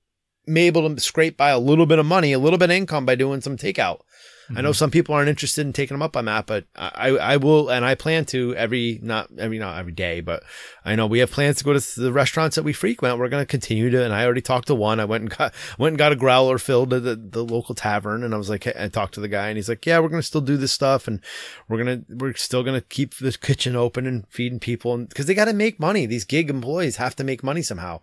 [0.49, 3.15] able to scrape by a little bit of money, a little bit of income by
[3.15, 4.01] doing some takeout.
[4.49, 4.63] I Mm-hmm.
[4.63, 7.69] know some people aren't interested in taking them up on that, but I, I will,
[7.71, 10.43] and I plan to every not every not every day, but
[10.85, 13.19] I know we have plans to go to the restaurants that we frequent.
[13.19, 15.01] We're going to continue to, and I already talked to one.
[15.01, 18.25] I went and got went and got a growler filled at the, the local tavern,
[18.25, 20.21] and I was like, I talked to the guy, and he's like, yeah, we're going
[20.23, 21.21] to still do this stuff, and
[21.69, 25.27] we're gonna we're still going to keep the kitchen open and feeding people, and because
[25.27, 26.05] they got to make money.
[26.07, 28.01] These gig employees have to make money somehow.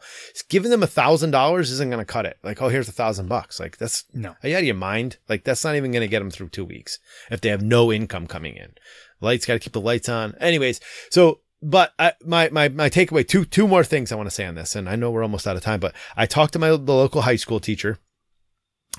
[0.48, 2.38] Giving them a thousand dollars isn't going to cut it.
[2.44, 3.60] Like, oh, here's a thousand bucks.
[3.60, 4.36] Like that's No.
[4.42, 5.18] are you out of your mind?
[5.28, 7.00] Like that's not even going to get them through two weeks
[7.32, 8.74] if they have no income coming in.
[9.22, 10.36] Lights got to keep the lights on.
[10.40, 14.36] Anyways, so but I, my my my takeaway two two more things I want to
[14.36, 16.60] say on this, and I know we're almost out of time, but I talked to
[16.60, 17.98] my the local high school teacher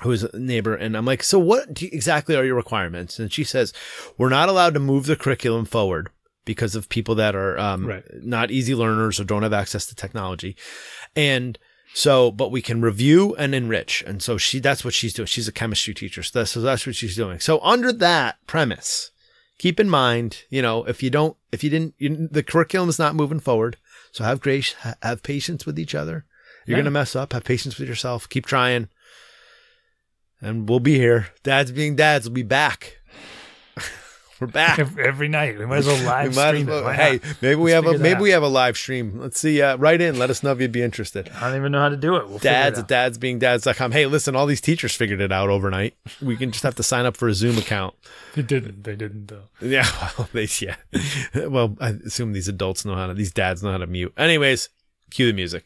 [0.03, 3.19] who is a neighbor and I'm like, so what you- exactly are your requirements?
[3.19, 3.73] And she says,
[4.17, 6.09] we're not allowed to move the curriculum forward
[6.45, 8.03] because of people that are um, Right.
[8.13, 10.55] not easy learners or don't have access to technology.
[11.15, 11.59] And
[11.93, 14.03] so, but we can review and enrich.
[14.07, 15.25] And so she, that's what she's doing.
[15.27, 16.23] She's a chemistry teacher.
[16.23, 17.39] So that's, so that's what she's doing.
[17.39, 19.11] So under that premise,
[19.57, 22.99] keep in mind, you know, if you don't, if you didn't, you, the curriculum is
[22.99, 23.77] not moving forward.
[24.11, 26.25] So have grace, ha- have patience with each other.
[26.65, 26.83] You're Yeah.
[26.83, 27.33] going to mess up.
[27.33, 28.29] Have patience with yourself.
[28.29, 28.87] Keep trying.
[30.39, 31.27] And we'll be here.
[31.43, 32.97] Dads being dads will be back.
[34.41, 34.79] We're back.
[34.79, 35.59] Every, night.
[35.59, 36.95] We might as well live as stream well- it.
[36.95, 38.21] Hey, maybe we Let's have a maybe out.
[38.23, 39.19] we have a live stream.
[39.19, 39.61] Let's see.
[39.61, 40.17] Uh, write in.
[40.17, 41.29] Let us know if you'd be interested.
[41.35, 42.27] I don't even know how to do it.
[42.27, 42.83] We'll it Dads out.
[42.83, 43.91] at dads being dads.com.
[43.91, 45.93] Hey, listen, all these teachers figured it out overnight.
[46.23, 47.93] We can just have to sign up for a Zoom account.
[48.33, 48.83] They didn't.
[48.83, 49.43] They didn't though.
[49.61, 49.87] Yeah,
[50.17, 50.77] well, they yeah.
[51.47, 53.13] Well, I assume these adults know how to.
[53.13, 54.11] These dads know how to mute.
[54.17, 54.69] Anyways,
[55.11, 55.65] cue the music.